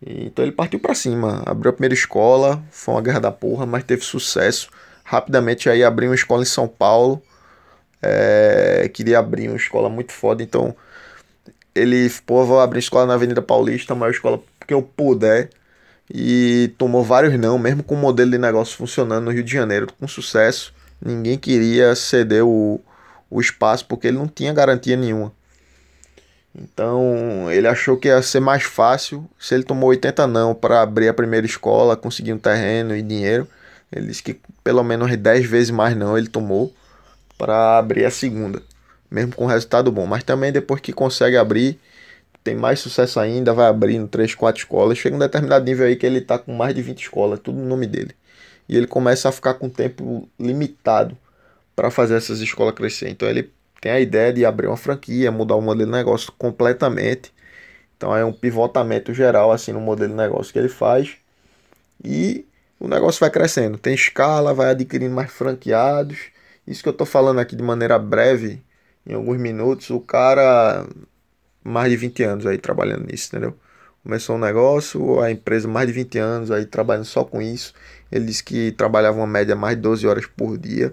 Então 0.05 0.45
ele 0.45 0.53
partiu 0.53 0.79
para 0.79 0.95
cima, 0.95 1.43
abriu 1.47 1.71
a 1.71 1.73
primeira 1.73 1.95
escola, 1.95 2.63
foi 2.71 2.95
uma 2.95 3.03
guerra 3.03 3.21
da 3.21 3.33
porra, 3.33 3.67
mas 3.67 3.85
teve 3.85 4.03
sucesso. 4.05 4.69
Rapidamente 5.05 5.69
aí 5.69 5.83
abriu 5.83 6.11
uma 6.11 6.15
escola 6.15 6.43
em 6.43 6.47
São 6.47 6.69
Paulo, 6.69 7.23
é, 8.03 8.89
queria 8.93 9.19
abrir 9.19 9.49
uma 9.49 9.57
escola 9.57 9.89
muito 9.89 10.13
foda, 10.13 10.43
então 10.43 10.77
ele, 11.75 12.11
pô, 12.27 12.45
vou 12.45 12.61
abrir 12.61 12.81
escola 12.81 13.07
na 13.07 13.15
Avenida 13.15 13.43
Paulista, 13.43 13.93
a 13.93 13.97
maior 13.97 14.11
escola 14.11 14.41
que 14.67 14.75
eu 14.75 14.83
puder, 14.83 15.51
e 16.13 16.73
tomou 16.79 17.03
vários 17.03 17.39
não, 17.39 17.59
mesmo 17.59 17.83
com 17.83 17.95
o 17.95 17.99
modelo 17.99 18.31
de 18.31 18.39
negócio 18.39 18.77
funcionando 18.77 19.25
no 19.25 19.31
Rio 19.31 19.43
de 19.43 19.53
Janeiro 19.53 19.89
com 19.99 20.07
sucesso, 20.09 20.75
ninguém 21.01 21.39
queria 21.39 21.95
ceder 21.95 22.45
o, 22.45 22.81
o 23.31 23.41
espaço 23.41 23.87
porque 23.87 24.09
ele 24.09 24.19
não 24.19 24.29
tinha 24.29 24.53
garantia 24.53 24.97
nenhuma. 24.97 25.33
Então 26.55 27.51
ele 27.51 27.69
achou 27.69 27.97
que 27.97 28.09
ia 28.09 28.21
ser 28.23 28.41
mais 28.41 28.65
fácil 28.65 29.29
se 29.39 29.55
ele 29.55 29.63
tomou 29.65 29.91
80 29.91 30.27
não 30.27 30.55
para 30.55 30.83
abrir 30.83 31.09
a 31.09 31.15
primeira 31.15 31.47
escola, 31.47 31.97
conseguir 31.97 32.33
um 32.33 32.39
terreno 32.39 32.97
e 32.97 33.03
dinheiro. 33.03 33.47
Ele 33.93 34.07
disse 34.07 34.23
que 34.23 34.41
pelo 34.63 34.83
menos 34.83 35.15
10 35.15 35.47
vezes 35.47 35.71
mais 35.71 35.97
não 35.97 36.17
ele 36.17 36.29
tomou 36.29 36.73
para 37.37 37.79
abrir 37.79 38.05
a 38.05 38.11
segunda, 38.11 38.63
mesmo 39.11 39.35
com 39.35 39.47
resultado 39.47 39.93
bom. 39.93 40.07
Mas 40.07 40.25
também 40.25 40.53
depois 40.53 40.81
que 40.81 40.93
consegue 40.93 41.37
abrir, 41.37 41.79
tem 42.43 42.57
mais 42.57 42.81
sucesso 42.81 43.21
ainda, 43.21 43.53
vai 43.55 43.69
abrindo 43.69 44.09
3, 44.09 44.35
4 44.35 44.61
escolas. 44.63 44.99
Chega 44.99 45.17
um 45.17 45.19
determinado 45.19 45.65
nível 45.65 45.87
aí 45.87 45.97
que 45.97 46.05
ele 46.05 46.19
está 46.19 46.39
com 46.39 46.53
mais 46.53 46.75
de 46.75 46.83
20 46.83 47.03
escolas, 47.03 47.41
tudo 47.41 47.59
no 47.59 47.67
nome 47.67 47.87
dele. 47.87 48.15
E 48.69 48.77
ele 48.77 48.87
começa 48.87 49.29
a 49.29 49.33
ficar 49.33 49.55
com 49.55 49.69
tempo 49.69 50.29
limitado 50.39 51.17
para 51.79 51.93
fazer 51.93 52.17
essas 52.17 52.41
escolas 52.41 52.75
crescer. 52.75 53.09
Então 53.09 53.29
ele 53.29 53.53
tem 53.81 53.93
a 53.93 54.01
ideia 54.01 54.33
de 54.33 54.45
abrir 54.45 54.67
uma 54.67 54.77
franquia, 54.77 55.31
mudar 55.31 55.55
o 55.55 55.63
modelo 55.63 55.89
de 55.89 55.97
negócio 55.97 56.33
completamente. 56.37 57.33
Então 57.97 58.17
é 58.17 58.25
um 58.25 58.33
pivotamento 58.33 59.15
geral 59.15 59.53
assim 59.53 59.71
no 59.73 59.81
modelo 59.81 60.11
de 60.11 60.17
negócio 60.17 60.53
que 60.53 60.59
ele 60.59 60.69
faz. 60.69 61.19
E 62.03 62.45
o 62.81 62.89
negócio 62.89 63.21
vai 63.21 63.31
crescendo, 63.31 63.79
tem 63.79 63.95
escala, 63.95 64.53
vai 64.53 64.71
adquirindo 64.71 65.15
mais 65.15 65.31
franqueados. 65.31 66.19
Isso 66.67 66.83
que 66.83 66.89
eu 66.89 66.93
estou 66.93 67.07
falando 67.07 67.39
aqui 67.39 67.55
de 67.55 67.63
maneira 67.63 67.97
breve, 67.97 68.61
em 69.07 69.15
alguns 69.15 69.39
minutos, 69.39 69.89
o 69.91 70.01
cara 70.01 70.85
mais 71.63 71.93
de 71.93 71.97
20 71.97 72.25
anos 72.25 72.47
aí 72.47 72.59
trabalhando 72.59 73.07
nisso, 73.07 73.29
entendeu? 73.29 73.57
Começou 74.03 74.35
um 74.35 74.41
negócio, 74.41 75.21
a 75.21 75.31
empresa 75.31 75.69
mais 75.69 75.87
de 75.87 75.93
20 75.93 76.19
anos 76.19 76.51
aí 76.51 76.67
trabalhando 76.67 77.05
só 77.05 77.23
com 77.23 77.41
isso. 77.41 77.73
Ele 78.11 78.25
disse 78.25 78.43
que 78.43 78.73
trabalhava 78.73 79.17
uma 79.17 79.29
média 79.29 79.55
mais 79.55 79.77
de 79.77 79.83
12 79.83 80.09
horas 80.09 80.27
por 80.27 80.59
dia. 80.59 80.93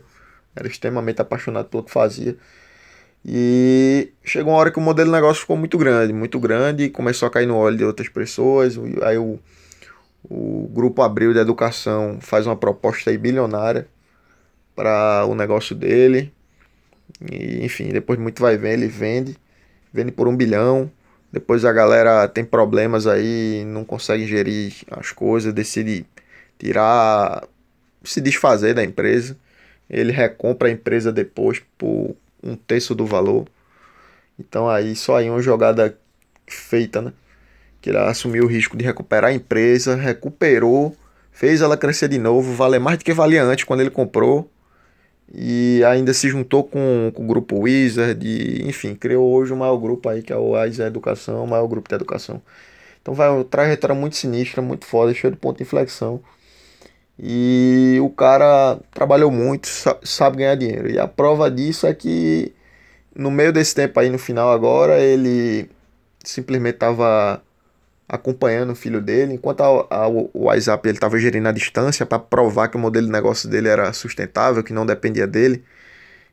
Era 0.55 0.67
extremamente 0.67 1.21
apaixonado 1.21 1.67
pelo 1.67 1.83
que 1.83 1.91
fazia. 1.91 2.37
E 3.25 4.13
chegou 4.23 4.53
uma 4.53 4.59
hora 4.59 4.71
que 4.71 4.77
o 4.77 4.81
modelo 4.81 5.09
de 5.09 5.15
negócio 5.15 5.41
ficou 5.41 5.57
muito 5.57 5.77
grande, 5.77 6.13
muito 6.13 6.39
grande, 6.39 6.89
começou 6.89 7.27
a 7.27 7.31
cair 7.31 7.47
no 7.47 7.57
olho 7.57 7.77
de 7.77 7.83
outras 7.83 8.07
pessoas. 8.07 8.77
Aí 9.01 9.17
o, 9.17 9.39
o 10.29 10.69
grupo 10.71 11.01
Abril 11.01 11.33
de 11.33 11.39
Educação 11.39 12.19
faz 12.21 12.45
uma 12.45 12.55
proposta 12.55 13.09
aí 13.09 13.17
bilionária 13.17 13.87
para 14.75 15.25
o 15.25 15.33
negócio 15.33 15.75
dele. 15.75 16.31
E, 17.31 17.65
enfim, 17.65 17.89
depois 17.89 18.19
muito 18.19 18.41
vai 18.41 18.57
ver, 18.57 18.73
ele 18.73 18.87
vende, 18.87 19.35
vende 19.91 20.11
por 20.11 20.27
um 20.27 20.35
bilhão. 20.35 20.91
Depois 21.31 21.65
a 21.65 21.73
galera 21.73 22.27
tem 22.27 22.45
problemas 22.45 23.07
aí, 23.07 23.63
não 23.65 23.83
consegue 23.83 24.25
gerir 24.27 24.73
as 24.91 25.11
coisas, 25.11 25.53
decide 25.53 26.05
tirar, 26.59 27.47
se 28.03 28.21
desfazer 28.21 28.73
da 28.73 28.83
empresa. 28.83 29.35
Ele 29.89 30.11
recompra 30.11 30.67
a 30.67 30.71
empresa 30.71 31.11
depois 31.11 31.61
por 31.77 32.15
um 32.43 32.55
terço 32.55 32.95
do 32.95 33.05
valor. 33.05 33.45
Então 34.39 34.69
aí 34.69 34.95
só 34.95 35.17
aí 35.17 35.29
uma 35.29 35.41
jogada 35.41 35.97
feita, 36.47 37.01
né? 37.01 37.13
Que 37.81 37.89
ele 37.89 37.97
assumiu 37.97 38.45
o 38.45 38.47
risco 38.47 38.77
de 38.77 38.83
recuperar 38.83 39.31
a 39.31 39.33
empresa, 39.33 39.95
recuperou, 39.95 40.95
fez 41.31 41.61
ela 41.61 41.77
crescer 41.77 42.07
de 42.07 42.17
novo, 42.17 42.53
valer 42.53 42.79
mais 42.79 42.97
do 42.97 43.05
que 43.05 43.13
valia 43.13 43.43
antes 43.43 43.65
quando 43.65 43.81
ele 43.81 43.91
comprou. 43.91 44.49
E 45.33 45.83
ainda 45.85 46.13
se 46.13 46.29
juntou 46.29 46.63
com, 46.63 47.11
com 47.13 47.23
o 47.23 47.27
grupo 47.27 47.61
Wizard, 47.61 48.25
e, 48.25 48.67
enfim, 48.67 48.93
criou 48.93 49.33
hoje 49.33 49.51
o 49.53 49.57
maior 49.57 49.77
grupo 49.77 50.07
aí, 50.07 50.21
que 50.21 50.31
é 50.31 50.35
o 50.37 50.51
Wise 50.51 50.81
Educação, 50.81 51.43
o 51.43 51.47
maior 51.47 51.67
grupo 51.67 51.89
de 51.89 51.95
educação. 51.95 52.41
Então 53.01 53.13
vai 53.13 53.29
uma 53.29 53.43
trajetória 53.43 53.95
muito 53.95 54.15
sinistra, 54.15 54.61
muito 54.61 54.85
foda, 54.85 55.13
cheio 55.13 55.31
de 55.33 55.39
ponto 55.39 55.57
de 55.57 55.63
inflexão. 55.63 56.21
E 57.17 57.97
o 58.01 58.09
cara 58.09 58.77
trabalhou 58.93 59.31
muito, 59.31 59.67
sabe 60.03 60.37
ganhar 60.37 60.55
dinheiro. 60.55 60.89
E 60.89 60.99
a 60.99 61.07
prova 61.07 61.49
disso 61.49 61.87
é 61.87 61.93
que 61.93 62.53
no 63.15 63.31
meio 63.31 63.53
desse 63.53 63.73
tempo 63.73 63.99
aí, 63.99 64.09
no 64.09 64.17
final 64.17 64.51
agora, 64.51 64.99
ele 64.99 65.69
simplesmente 66.23 66.75
estava 66.75 67.41
acompanhando 68.07 68.71
o 68.71 68.75
filho 68.75 69.01
dele, 69.01 69.33
enquanto 69.33 69.61
a, 69.61 69.87
a, 69.89 70.07
o 70.07 70.29
WhatsApp 70.45 70.87
ele 70.87 70.97
estava 70.97 71.17
gerindo 71.17 71.47
a 71.47 71.51
distância 71.51 72.05
para 72.05 72.19
provar 72.19 72.67
que 72.67 72.77
o 72.77 72.79
modelo 72.79 73.07
de 73.07 73.11
negócio 73.11 73.49
dele 73.49 73.69
era 73.69 73.91
sustentável, 73.93 74.63
que 74.63 74.73
não 74.73 74.85
dependia 74.85 75.25
dele. 75.25 75.63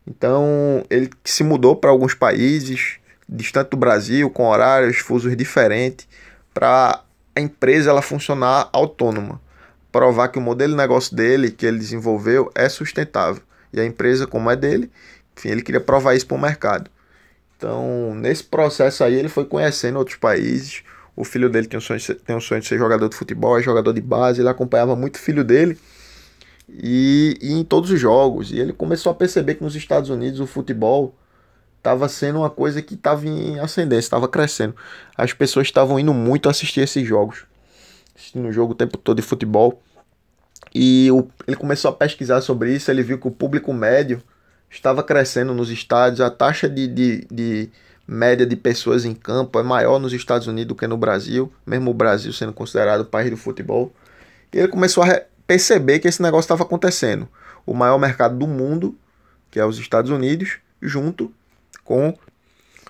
Então 0.06 0.84
ele 0.90 1.08
se 1.24 1.44
mudou 1.44 1.76
para 1.76 1.90
alguns 1.90 2.14
países, 2.14 2.98
distante 3.28 3.70
do 3.70 3.76
Brasil, 3.76 4.28
com 4.30 4.48
horários, 4.48 4.98
fusos 4.98 5.34
diferentes, 5.36 6.06
para 6.52 7.02
a 7.34 7.40
empresa 7.40 7.90
ela 7.90 8.02
funcionar 8.02 8.68
autônoma 8.72 9.40
provar 9.92 10.28
que 10.28 10.38
o 10.38 10.42
modelo 10.42 10.72
de 10.72 10.76
negócio 10.76 11.14
dele, 11.14 11.50
que 11.50 11.66
ele 11.66 11.78
desenvolveu, 11.78 12.50
é 12.54 12.68
sustentável. 12.68 13.42
E 13.72 13.78
a 13.78 13.84
empresa, 13.84 14.26
como 14.26 14.50
é 14.50 14.56
dele, 14.56 14.90
enfim, 15.36 15.50
ele 15.50 15.62
queria 15.62 15.80
provar 15.80 16.14
isso 16.14 16.26
para 16.26 16.36
o 16.36 16.40
mercado. 16.40 16.90
Então, 17.56 18.14
nesse 18.14 18.42
processo 18.42 19.04
aí, 19.04 19.14
ele 19.14 19.28
foi 19.28 19.44
conhecendo 19.44 19.98
outros 19.98 20.16
países. 20.16 20.82
O 21.14 21.24
filho 21.24 21.48
dele 21.48 21.68
tem 21.68 21.78
um 21.78 21.80
sonho 21.80 22.00
de 22.00 22.06
ser, 22.06 22.14
tem 22.16 22.34
um 22.34 22.40
sonho 22.40 22.60
de 22.60 22.66
ser 22.66 22.78
jogador 22.78 23.08
de 23.08 23.14
futebol, 23.14 23.58
é 23.58 23.62
jogador 23.62 23.92
de 23.92 24.00
base. 24.00 24.40
Ele 24.40 24.48
acompanhava 24.48 24.96
muito 24.96 25.16
o 25.16 25.18
filho 25.18 25.44
dele 25.44 25.78
e, 26.68 27.36
e 27.40 27.52
em 27.52 27.62
todos 27.62 27.90
os 27.90 28.00
jogos. 28.00 28.50
E 28.50 28.58
ele 28.58 28.72
começou 28.72 29.12
a 29.12 29.14
perceber 29.14 29.56
que 29.56 29.62
nos 29.62 29.76
Estados 29.76 30.10
Unidos 30.10 30.40
o 30.40 30.46
futebol 30.46 31.14
estava 31.78 32.08
sendo 32.08 32.38
uma 32.40 32.50
coisa 32.50 32.80
que 32.80 32.94
estava 32.94 33.26
em 33.26 33.58
ascendência, 33.60 34.06
estava 34.06 34.26
crescendo. 34.26 34.74
As 35.16 35.32
pessoas 35.32 35.66
estavam 35.66 35.98
indo 36.00 36.14
muito 36.14 36.48
assistir 36.48 36.80
esses 36.80 37.06
jogos 37.06 37.44
assistindo 38.14 38.48
o 38.48 38.52
jogo 38.52 38.72
o 38.72 38.76
tempo 38.76 38.96
todo 38.98 39.16
de 39.16 39.22
futebol. 39.22 39.82
E 40.74 41.10
o, 41.10 41.28
ele 41.46 41.56
começou 41.56 41.90
a 41.90 41.94
pesquisar 41.94 42.40
sobre 42.40 42.74
isso, 42.74 42.90
ele 42.90 43.02
viu 43.02 43.18
que 43.18 43.28
o 43.28 43.30
público 43.30 43.72
médio 43.72 44.22
estava 44.70 45.02
crescendo 45.02 45.52
nos 45.52 45.70
estádios, 45.70 46.20
a 46.20 46.30
taxa 46.30 46.68
de, 46.68 46.86
de, 46.86 47.26
de 47.30 47.70
média 48.06 48.46
de 48.46 48.56
pessoas 48.56 49.04
em 49.04 49.14
campo 49.14 49.58
é 49.58 49.62
maior 49.62 49.98
nos 49.98 50.12
Estados 50.12 50.46
Unidos 50.46 50.68
do 50.68 50.74
que 50.74 50.86
no 50.86 50.96
Brasil, 50.96 51.52
mesmo 51.66 51.90
o 51.90 51.94
Brasil 51.94 52.32
sendo 52.32 52.52
considerado 52.52 53.02
o 53.02 53.04
país 53.04 53.30
do 53.30 53.36
futebol. 53.36 53.92
E 54.52 54.58
ele 54.58 54.68
começou 54.68 55.04
a 55.04 55.22
perceber 55.46 55.98
que 55.98 56.08
esse 56.08 56.22
negócio 56.22 56.44
estava 56.44 56.62
acontecendo. 56.62 57.28
O 57.66 57.74
maior 57.74 57.98
mercado 57.98 58.36
do 58.36 58.46
mundo, 58.46 58.96
que 59.50 59.60
é 59.60 59.64
os 59.64 59.78
Estados 59.78 60.10
Unidos, 60.10 60.58
junto 60.80 61.32
com 61.84 62.16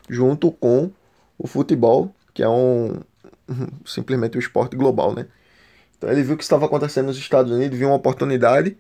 junto 0.09 0.51
com 0.51 0.91
o 1.39 1.47
futebol, 1.47 2.15
que 2.35 2.43
é 2.43 2.49
um, 2.49 3.01
simplesmente 3.85 4.37
o 4.37 4.41
esporte 4.41 4.77
global, 4.77 5.15
né? 5.15 5.27
Então 5.97 6.11
ele 6.11 6.23
viu 6.23 6.35
o 6.35 6.37
que 6.37 6.43
estava 6.43 6.67
acontecendo 6.67 7.07
nos 7.07 7.17
Estados 7.17 7.53
Unidos, 7.53 7.79
viu 7.79 7.89
uma 7.89 7.97
oportunidade, 7.97 8.77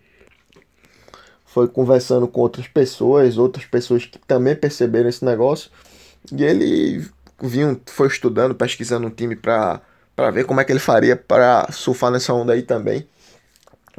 foi 1.46 1.68
conversando 1.68 2.26
com 2.26 2.40
outras 2.40 2.66
pessoas, 2.66 3.38
outras 3.38 3.64
pessoas 3.64 4.06
que 4.06 4.18
também 4.18 4.56
perceberam 4.56 5.08
esse 5.08 5.24
negócio, 5.24 5.70
e 6.32 6.42
ele 6.42 7.06
viu, 7.40 7.80
foi 7.86 8.08
estudando, 8.08 8.54
pesquisando 8.54 9.06
um 9.06 9.10
time 9.10 9.36
para 9.36 9.80
para 10.14 10.30
ver 10.30 10.44
como 10.44 10.60
é 10.60 10.64
que 10.64 10.72
ele 10.72 10.78
faria 10.78 11.16
para 11.16 11.70
surfar 11.72 12.10
nessa 12.10 12.32
onda 12.34 12.52
aí 12.52 12.62
também. 12.62 13.06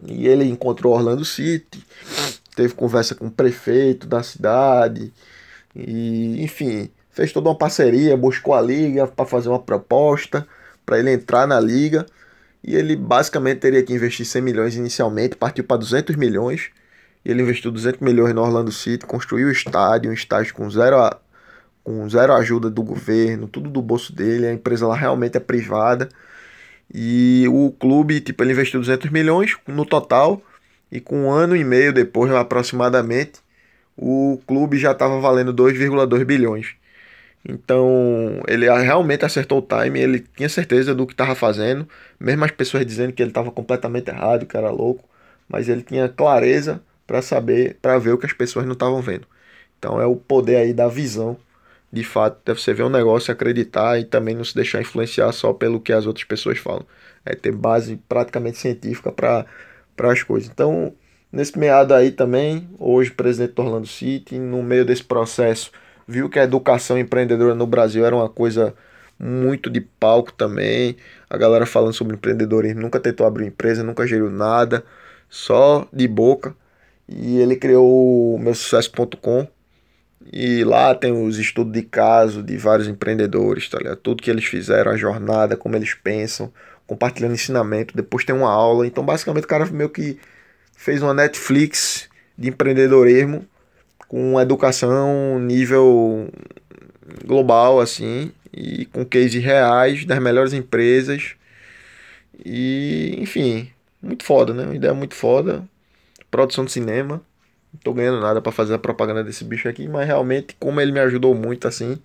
E 0.06 0.28
ele 0.28 0.46
encontrou 0.46 0.94
Orlando 0.94 1.26
City, 1.26 1.84
teve 2.56 2.74
conversa 2.74 3.16
com 3.16 3.28
o 3.28 3.32
prefeito 3.32 4.08
da 4.08 4.22
cidade, 4.24 5.14
e 5.76 6.42
enfim, 6.44 6.90
fez 7.12 7.32
toda 7.32 7.50
uma 7.50 7.58
parceria, 7.58 8.18
buscou 8.18 8.54
a 8.54 8.62
liga 8.62 9.08
para 9.08 9.26
fazer 9.26 9.50
uma 9.50 9.60
proposta 9.60 10.48
para 10.86 11.00
ele 11.00 11.12
entrar 11.12 11.48
na 11.48 11.60
liga. 11.60 12.06
E 12.64 12.76
ele 12.76 12.96
basicamente 12.96 13.60
teria 13.60 13.84
que 13.84 13.94
investir 13.94 14.26
100 14.26 14.42
milhões 14.42 14.76
inicialmente, 14.76 15.36
partiu 15.36 15.64
para 15.64 15.78
200 15.78 16.16
milhões. 16.16 16.70
E 17.26 17.32
ele 17.32 17.42
investiu 17.42 17.72
200 17.72 18.02
milhões 18.02 18.34
no 18.34 18.42
Orlando 18.42 18.72
City, 18.72 19.06
construiu 19.06 19.48
o 19.48 19.52
estádio, 19.52 20.10
um 20.10 20.14
estádio 20.14 20.54
com 20.54 20.70
zero, 20.70 20.98
a, 20.98 21.20
com 21.84 22.08
zero 22.10 22.34
ajuda 22.34 22.70
do 22.70 22.84
governo, 22.84 23.48
tudo 23.48 23.70
do 23.70 23.82
bolso 23.82 24.14
dele. 24.14 24.48
A 24.48 24.54
empresa 24.54 24.88
lá 24.88 24.96
realmente 24.96 25.38
é 25.38 25.40
privada. 25.40 26.10
E 26.94 27.46
o 27.50 27.72
clube, 27.72 28.22
tipo, 28.22 28.44
ele 28.44 28.52
investiu 28.52 28.80
200 28.80 29.10
milhões 29.12 29.58
no 29.68 29.86
total. 29.86 30.42
E 30.92 31.00
com 31.00 31.26
um 31.26 31.32
ano 31.32 31.56
e 31.56 31.64
meio 31.64 31.92
depois, 31.92 32.32
aproximadamente, 32.32 33.40
o 33.98 34.40
clube 34.46 34.78
já 34.78 34.92
estava 34.92 35.20
valendo 35.20 35.54
2,2 35.54 36.24
bilhões. 36.24 36.76
Então, 37.48 38.42
ele 38.48 38.66
realmente 38.70 39.26
acertou 39.26 39.60
o 39.60 39.62
time, 39.62 40.00
ele 40.00 40.20
tinha 40.20 40.48
certeza 40.48 40.96
do 40.96 41.06
que 41.06 41.14
estava 41.14 41.36
fazendo, 41.36 41.88
mesmo 42.20 42.46
as 42.46 42.52
pessoas 42.52 42.86
dizendo 42.86 43.14
que 43.14 43.22
ele 43.22 43.32
estava 43.32 43.52
completamente 43.52 44.10
errado, 44.10 44.46
que 44.46 44.56
era 44.56 44.72
louco, 44.72 45.08
mas 45.48 45.68
ele 45.68 45.82
tinha 45.84 46.08
clareza 46.08 46.82
para 47.06 47.22
saber, 47.22 47.78
para 47.82 47.98
ver 48.00 48.14
o 48.14 48.18
que 48.18 48.26
as 48.26 48.34
pessoas 48.34 48.66
não 48.66 48.74
estavam 48.74 49.02
vendo. 49.02 49.28
Então, 49.78 50.00
é 50.02 50.06
o 50.06 50.16
poder 50.16 50.58
aí 50.58 50.74
da 50.74 50.88
visão 50.88 51.38
de 51.94 52.04
fato, 52.04 52.42
deve 52.44 52.60
ser 52.60 52.74
ver 52.74 52.82
um 52.84 52.90
negócio, 52.90 53.32
acreditar 53.32 54.00
e 54.00 54.04
também 54.04 54.34
não 54.34 54.44
se 54.44 54.56
deixar 54.56 54.82
influenciar 54.82 55.32
só 55.32 55.54
pelo 55.54 55.80
que 55.80 55.94
as 55.94 56.08
outras 56.08 56.26
pessoas 56.26 56.58
falam. 56.58 56.84
É 57.24 57.36
ter 57.36 57.52
base 57.52 57.98
praticamente 58.10 58.58
científica 58.58 59.12
para 59.12 59.46
as 60.12 60.24
coisas. 60.24 60.50
Então, 60.50 60.92
nesse 61.32 61.58
meado 61.58 61.94
aí 61.94 62.10
também, 62.10 62.68
hoje 62.80 63.12
presidente 63.12 63.54
do 63.54 63.62
Orlando 63.62 63.86
City, 63.86 64.40
no 64.40 64.64
meio 64.64 64.84
desse 64.84 65.04
processo, 65.04 65.72
viu 66.08 66.30
que 66.30 66.40
a 66.40 66.44
educação 66.44 66.98
empreendedora 66.98 67.56
no 67.56 67.68
Brasil 67.68 68.06
era 68.06 68.16
uma 68.16 68.30
coisa 68.30 68.74
muito 69.20 69.70
de 69.70 69.82
palco 69.82 70.34
também. 70.34 70.98
A 71.30 71.38
galera 71.38 71.66
falando 71.66 71.94
sobre 71.94 72.16
empreendedorismo, 72.16 72.82
nunca 72.82 73.00
tentou 73.00 73.26
abrir 73.26 73.48
empresa, 73.48 73.84
nunca 73.84 74.06
geriu 74.08 74.30
nada, 74.30 74.84
só 75.30 75.88
de 75.92 76.08
boca. 76.08 76.56
E 77.08 77.40
ele 77.40 77.56
criou 77.56 78.36
o 78.36 78.40
meusucesso.com, 78.40 79.48
e 80.32 80.64
lá 80.64 80.96
tem 80.96 81.12
os 81.12 81.38
estudos 81.38 81.74
de 81.74 81.82
caso 81.82 82.42
de 82.42 82.56
vários 82.58 82.88
empreendedores, 82.88 83.70
tá 83.70 83.78
ligado? 83.78 83.98
Tudo 83.98 84.24
que 84.24 84.30
eles 84.30 84.46
fizeram, 84.46 84.92
a 84.92 84.98
jornada, 84.98 85.58
como 85.58 85.76
eles 85.76 85.94
pensam, 85.94 86.52
compartilhando 86.88 87.34
ensinamento. 87.34 87.96
Depois 87.96 88.24
tem 88.24 88.34
uma 88.36 88.50
aula. 88.50 88.88
Então, 88.88 89.04
basicamente, 89.04 89.44
o 89.44 89.48
cara 89.48 89.66
meio 89.66 89.90
que 89.90 90.18
fez 90.78 91.02
uma 91.02 91.14
Netflix 91.14 92.10
de 92.38 92.50
empreendedorismo 92.50 93.46
com 94.14 94.40
educação 94.40 95.40
nível 95.40 96.30
global, 97.26 97.80
assim, 97.80 98.32
e 98.56 98.86
com 98.86 99.04
cases 99.04 99.44
reais 99.44 100.06
das 100.06 100.20
melhores 100.20 100.54
empresas. 100.54 101.32
E, 102.46 103.16
enfim, 103.18 103.72
muito 104.00 104.24
foda, 104.24 104.54
né? 104.54 104.66
Uma 104.66 104.76
ideia 104.76 104.94
muito 104.94 105.16
foda. 105.16 105.68
Produção 106.30 106.64
de 106.64 106.72
cinema 106.72 107.24
não 107.74 107.80
tô 107.84 107.92
ganhando 107.92 108.22
nada 108.22 108.40
para 108.40 108.52
fazer 108.52 108.76
a 108.76 108.78
propaganda 108.78 109.24
desse 109.24 109.44
bicho 109.44 109.68
aqui, 109.68 109.88
mas 109.88 110.06
realmente 110.06 110.56
como 110.60 110.80
ele 110.80 110.92
me 110.92 111.00
ajudou 111.00 111.34
muito 111.34 111.68
assim 111.68 111.98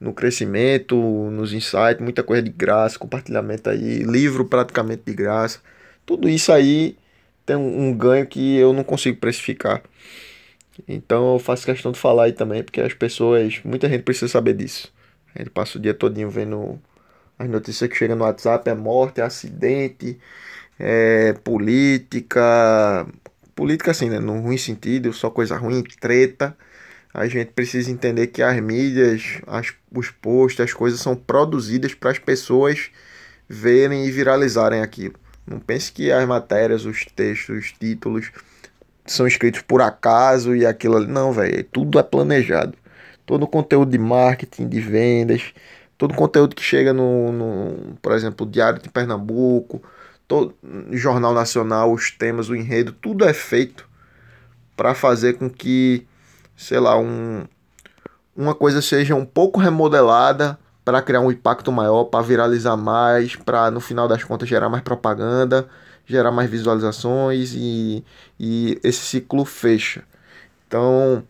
no 0.00 0.12
crescimento, 0.12 0.96
nos 1.30 1.52
insights, 1.52 2.00
muita 2.00 2.24
coisa 2.24 2.42
de 2.42 2.50
graça, 2.50 2.98
compartilhamento 2.98 3.70
aí, 3.70 4.02
livro 4.02 4.46
praticamente 4.46 5.04
de 5.06 5.14
graça. 5.14 5.60
Tudo 6.04 6.28
isso 6.28 6.50
aí 6.50 6.96
tem 7.46 7.54
um, 7.54 7.96
ganho 7.96 8.26
que 8.26 8.56
eu 8.56 8.72
não 8.72 8.82
consigo 8.82 9.16
precificar. 9.18 9.80
Então 10.86 11.34
eu 11.34 11.38
faço 11.38 11.64
questão 11.64 11.92
de 11.92 11.98
falar 11.98 12.24
aí 12.24 12.32
também, 12.32 12.62
porque 12.62 12.80
as 12.80 12.94
pessoas, 12.94 13.60
muita 13.64 13.88
gente 13.88 14.02
precisa 14.02 14.28
saber 14.28 14.54
disso. 14.54 14.92
Gente 15.36 15.50
passa 15.50 15.78
o 15.78 15.80
dia 15.80 15.94
todinho 15.94 16.30
vendo 16.30 16.80
as 17.38 17.48
notícias 17.48 17.90
que 17.90 17.96
chegam 17.96 18.16
no 18.16 18.24
WhatsApp, 18.24 18.68
é 18.68 18.74
morte, 18.74 19.20
é 19.20 19.24
acidente, 19.24 20.18
é 20.78 21.34
política, 21.44 23.06
política 23.54 23.90
assim, 23.90 24.08
né? 24.08 24.18
No 24.18 24.40
ruim 24.40 24.58
sentido, 24.58 25.12
só 25.12 25.30
coisa 25.30 25.56
ruim, 25.56 25.82
treta. 26.00 26.56
A 27.12 27.26
gente 27.26 27.52
precisa 27.52 27.90
entender 27.90 28.26
que 28.28 28.42
as 28.42 28.60
mídias, 28.60 29.40
as, 29.46 29.72
os 29.90 30.10
posts, 30.10 30.60
as 30.60 30.72
coisas 30.72 31.00
são 31.00 31.16
produzidas 31.16 31.94
para 31.94 32.10
as 32.10 32.18
pessoas 32.18 32.90
verem 33.48 34.06
e 34.06 34.10
viralizarem 34.10 34.82
aquilo. 34.82 35.14
Não 35.46 35.58
pense 35.60 35.92
que 35.92 36.10
as 36.10 36.26
matérias, 36.26 36.84
os 36.84 37.04
textos, 37.06 37.56
os 37.56 37.72
títulos 37.72 38.30
são 39.06 39.26
escritos 39.26 39.62
por 39.62 39.80
acaso 39.80 40.54
e 40.54 40.66
aquilo 40.66 40.96
ali. 40.96 41.06
Não, 41.06 41.32
velho. 41.32 41.64
Tudo 41.64 41.98
é 41.98 42.02
planejado. 42.02 42.74
Todo 43.24 43.44
o 43.44 43.48
conteúdo 43.48 43.90
de 43.90 43.98
marketing, 43.98 44.68
de 44.68 44.80
vendas, 44.80 45.52
todo 45.98 46.12
o 46.12 46.14
conteúdo 46.14 46.54
que 46.54 46.62
chega 46.62 46.92
no, 46.92 47.32
no 47.32 47.96
por 48.00 48.12
exemplo, 48.12 48.46
Diário 48.46 48.80
de 48.80 48.88
Pernambuco, 48.88 49.82
todo, 50.28 50.54
Jornal 50.92 51.34
Nacional, 51.34 51.92
os 51.92 52.10
temas, 52.10 52.48
o 52.48 52.54
enredo, 52.54 52.92
tudo 52.92 53.24
é 53.24 53.32
feito 53.32 53.88
para 54.76 54.94
fazer 54.94 55.34
com 55.34 55.48
que, 55.48 56.06
sei 56.56 56.78
lá, 56.78 56.98
um, 56.98 57.44
uma 58.36 58.54
coisa 58.54 58.82
seja 58.82 59.14
um 59.14 59.24
pouco 59.24 59.58
remodelada 59.58 60.58
para 60.84 61.02
criar 61.02 61.20
um 61.20 61.32
impacto 61.32 61.72
maior, 61.72 62.04
para 62.04 62.22
viralizar 62.24 62.76
mais, 62.76 63.34
para 63.34 63.70
no 63.70 63.80
final 63.80 64.06
das 64.06 64.22
contas 64.22 64.48
gerar 64.48 64.68
mais 64.68 64.84
propaganda, 64.84 65.66
gerar 66.06 66.30
mais 66.30 66.48
visualizações 66.48 67.52
e, 67.54 68.04
e 68.38 68.78
esse 68.82 69.00
ciclo 69.00 69.44
fecha. 69.44 70.04
Então, 70.66 71.22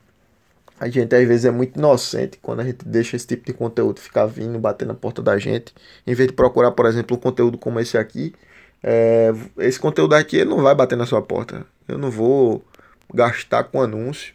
a 0.79 0.89
gente 0.89 1.15
às 1.15 1.27
vezes 1.27 1.45
é 1.47 1.51
muito 1.51 1.79
inocente 1.79 2.39
quando 2.41 2.61
a 2.61 2.65
gente 2.65 2.87
deixa 2.87 3.17
esse 3.17 3.27
tipo 3.27 3.47
de 3.47 3.53
conteúdo 3.53 4.01
ficar 4.01 4.27
vindo, 4.27 4.59
bater 4.59 4.87
na 4.87 4.95
porta 4.95 5.23
da 5.23 5.39
gente, 5.39 5.75
em 6.07 6.15
vez 6.15 6.29
de 6.29 6.35
procurar, 6.35 6.73
por 6.73 6.87
exemplo, 6.87 7.17
um 7.17 7.21
conteúdo 7.21 7.57
como 7.59 7.81
esse 7.81 7.97
aqui, 7.97 8.35
é, 8.83 9.33
esse 9.59 9.81
conteúdo 9.81 10.15
aqui 10.15 10.45
não 10.45 10.62
vai 10.62 10.75
bater 10.75 10.97
na 10.97 11.07
sua 11.07 11.23
porta. 11.23 11.67
Eu 11.89 11.99
não 11.99 12.11
vou 12.11 12.65
gastar 13.12 13.65
com 13.65 13.81
anúncio 13.81 14.35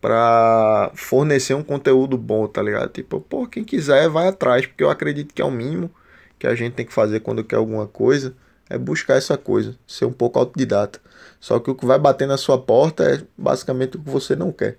para 0.00 0.90
fornecer 0.94 1.54
um 1.54 1.62
conteúdo 1.62 2.16
bom, 2.18 2.46
tá 2.46 2.62
ligado? 2.62 2.90
Tipo, 2.90 3.20
pô, 3.20 3.46
quem 3.46 3.64
quiser 3.64 4.08
vai 4.08 4.28
atrás, 4.28 4.66
porque 4.66 4.84
eu 4.84 4.90
acredito 4.90 5.34
que 5.34 5.40
é 5.42 5.44
o 5.44 5.50
mínimo 5.50 5.90
que 6.38 6.46
a 6.46 6.54
gente 6.54 6.74
tem 6.74 6.84
que 6.84 6.92
fazer 6.92 7.20
quando 7.20 7.42
quer 7.42 7.56
alguma 7.56 7.86
coisa, 7.86 8.34
é 8.68 8.78
buscar 8.78 9.16
essa 9.16 9.36
coisa, 9.36 9.76
ser 9.86 10.06
um 10.06 10.12
pouco 10.12 10.38
autodidata. 10.38 11.00
Só 11.40 11.58
que 11.58 11.70
o 11.70 11.74
que 11.74 11.84
vai 11.84 11.98
bater 11.98 12.26
na 12.26 12.36
sua 12.36 12.58
porta 12.58 13.04
é 13.04 13.22
basicamente 13.36 13.96
o 13.96 14.00
que 14.00 14.10
você 14.10 14.34
não 14.34 14.50
quer. 14.50 14.76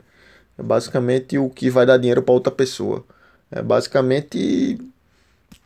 É 0.58 0.64
basicamente 0.64 1.38
o 1.38 1.50
que 1.50 1.70
vai 1.70 1.86
dar 1.86 1.98
dinheiro 1.98 2.22
para 2.22 2.34
outra 2.34 2.52
pessoa. 2.52 3.04
É 3.52 3.62
basicamente 3.62 4.80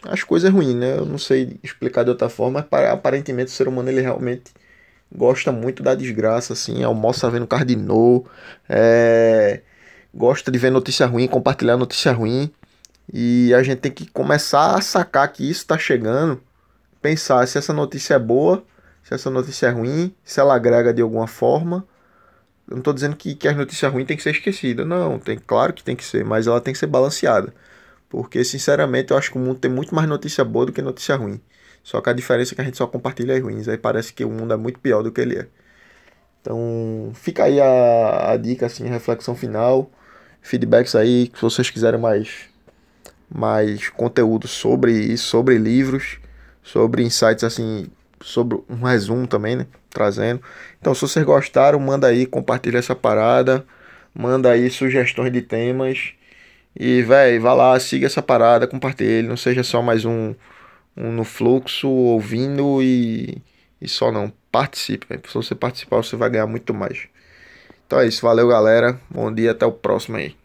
as 0.04 0.24
coisas 0.24 0.52
ruins, 0.52 0.76
né? 0.76 0.98
Eu 0.98 1.06
não 1.06 1.18
sei 1.18 1.60
explicar 1.64 2.04
de 2.04 2.10
outra 2.10 2.30
forma, 2.30 2.68
mas 2.70 2.86
aparentemente 2.90 3.52
o 3.52 3.54
ser 3.54 3.68
humano 3.68 3.90
ele 3.90 4.02
realmente 4.02 4.52
gosta 5.14 5.52
muito 5.52 5.82
da 5.82 5.96
desgraça, 5.96 6.54
assim, 6.54 6.84
almoça 6.84 7.30
vendo 7.30 7.48
cardinô, 7.48 8.26
é, 8.68 9.62
gosta 10.14 10.52
de 10.52 10.58
ver 10.58 10.70
notícia 10.72 11.06
ruim, 11.06 11.28
compartilhar 11.28 11.78
notícia 11.78 12.12
ruim, 12.12 12.52
e 13.12 13.54
a 13.54 13.64
gente 13.64 13.80
tem 13.80 13.92
que 13.92 14.08
começar 14.08 14.76
a 14.76 14.82
sacar 14.82 15.32
que 15.32 15.44
isso 15.44 15.62
está 15.62 15.78
chegando, 15.78 16.42
pensar 17.02 17.48
se 17.48 17.58
essa 17.58 17.74
notícia 17.74 18.16
é 18.16 18.20
boa, 18.20 18.64
se 19.04 19.14
essa 19.14 19.30
notícia 19.30 19.68
é 19.68 19.70
ruim, 19.70 20.14
se 20.24 20.40
ela 20.40 20.56
agrega 20.56 20.94
de 20.94 21.02
alguma 21.02 21.28
forma. 21.28 21.86
Eu 22.68 22.74
não 22.74 22.80
estou 22.80 22.94
dizendo 22.94 23.16
que, 23.16 23.36
que 23.36 23.48
as 23.48 23.56
notícias 23.58 23.92
ruins 23.92 24.06
tem 24.08 24.16
que 24.16 24.24
ser 24.24 24.32
esquecida, 24.32 24.86
não, 24.86 25.18
tem 25.20 25.38
claro 25.40 25.74
que 25.74 25.84
tem 25.84 25.96
que 25.96 26.04
ser, 26.04 26.24
mas 26.24 26.46
ela 26.48 26.62
tem 26.62 26.74
que 26.74 26.80
ser 26.80 26.88
balanceada. 26.88 27.54
Porque, 28.10 28.44
sinceramente, 28.44 29.12
eu 29.12 29.18
acho 29.18 29.32
que 29.32 29.38
o 29.38 29.42
mundo 29.42 29.60
tem 29.60 29.72
muito 29.72 29.94
mais 29.94 30.08
notícia 30.08 30.44
boa 30.44 30.66
do 30.68 30.72
que 30.74 30.82
notícia 30.82 31.16
ruim. 31.16 31.40
Só 31.84 32.02
que 32.02 32.10
a 32.10 32.14
diferença 32.14 32.54
é 32.54 32.56
que 32.56 32.62
a 32.62 32.64
gente 32.64 32.78
só 32.78 32.88
compartilha 32.88 33.36
as 33.36 33.42
ruins. 33.42 33.68
Aí 33.68 33.78
parece 33.78 34.14
que 34.14 34.26
o 34.26 34.30
mundo 34.30 34.54
é 34.54 34.58
muito 34.58 34.80
pior 34.80 35.04
do 35.04 35.12
que 35.12 35.22
ele 35.22 35.38
é. 35.38 35.48
Então, 36.42 37.12
fica 37.14 37.44
aí 37.44 37.60
a, 37.60 38.32
a 38.32 38.38
dica, 38.38 38.66
assim, 38.66 38.88
a 38.88 38.92
reflexão 38.92 39.36
final. 39.36 39.90
Feedbacks 40.42 40.96
aí, 40.96 41.32
se 41.36 41.42
vocês 41.42 41.70
quiserem 41.70 42.00
mais, 42.00 42.50
mais 43.30 43.90
conteúdo 43.90 44.48
sobre 44.48 44.92
isso, 44.94 45.26
sobre 45.28 45.58
livros, 45.58 46.20
sobre 46.64 47.04
insights, 47.04 47.44
assim, 47.44 47.88
sobre 48.22 48.60
um 48.70 48.84
resumo 48.84 49.28
também, 49.28 49.56
né? 49.56 49.68
Trazendo. 49.90 50.42
Então, 50.80 50.94
se 50.94 51.02
vocês 51.02 51.26
gostaram, 51.26 51.80
manda 51.80 52.08
aí, 52.08 52.26
compartilha 52.26 52.78
essa 52.78 52.96
parada. 52.96 53.66
Manda 54.14 54.52
aí 54.52 54.70
sugestões 54.70 55.32
de 55.32 55.42
temas 55.42 56.14
e, 56.76 57.02
velho, 57.04 57.42
vá 57.42 57.54
lá, 57.54 57.80
siga 57.80 58.06
essa 58.06 58.22
parada, 58.22 58.68
compartilhe, 58.68 59.28
não 59.28 59.38
seja 59.38 59.64
só 59.64 59.82
mais 59.82 60.06
um, 60.06 60.34
um 60.96 61.12
no 61.12 61.24
fluxo, 61.24 61.90
ouvindo 61.90 62.82
e, 62.82 63.42
e 63.82 63.88
só 63.88 64.12
não. 64.12 64.32
Participe, 64.52 65.06
véio. 65.10 65.22
Se 65.28 65.34
você 65.34 65.56
participar, 65.56 65.98
você 65.98 66.16
vai 66.16 66.30
ganhar 66.30 66.48
muito 66.48 66.74
mais. 66.74 67.08
Então 67.86 68.00
é 68.00 68.08
isso, 68.08 68.22
valeu 68.22 68.48
galera. 68.48 69.00
Bom 69.10 69.32
dia, 69.34 69.52
até 69.52 69.66
o 69.66 69.72
próximo 69.72 70.18
aí. 70.18 70.39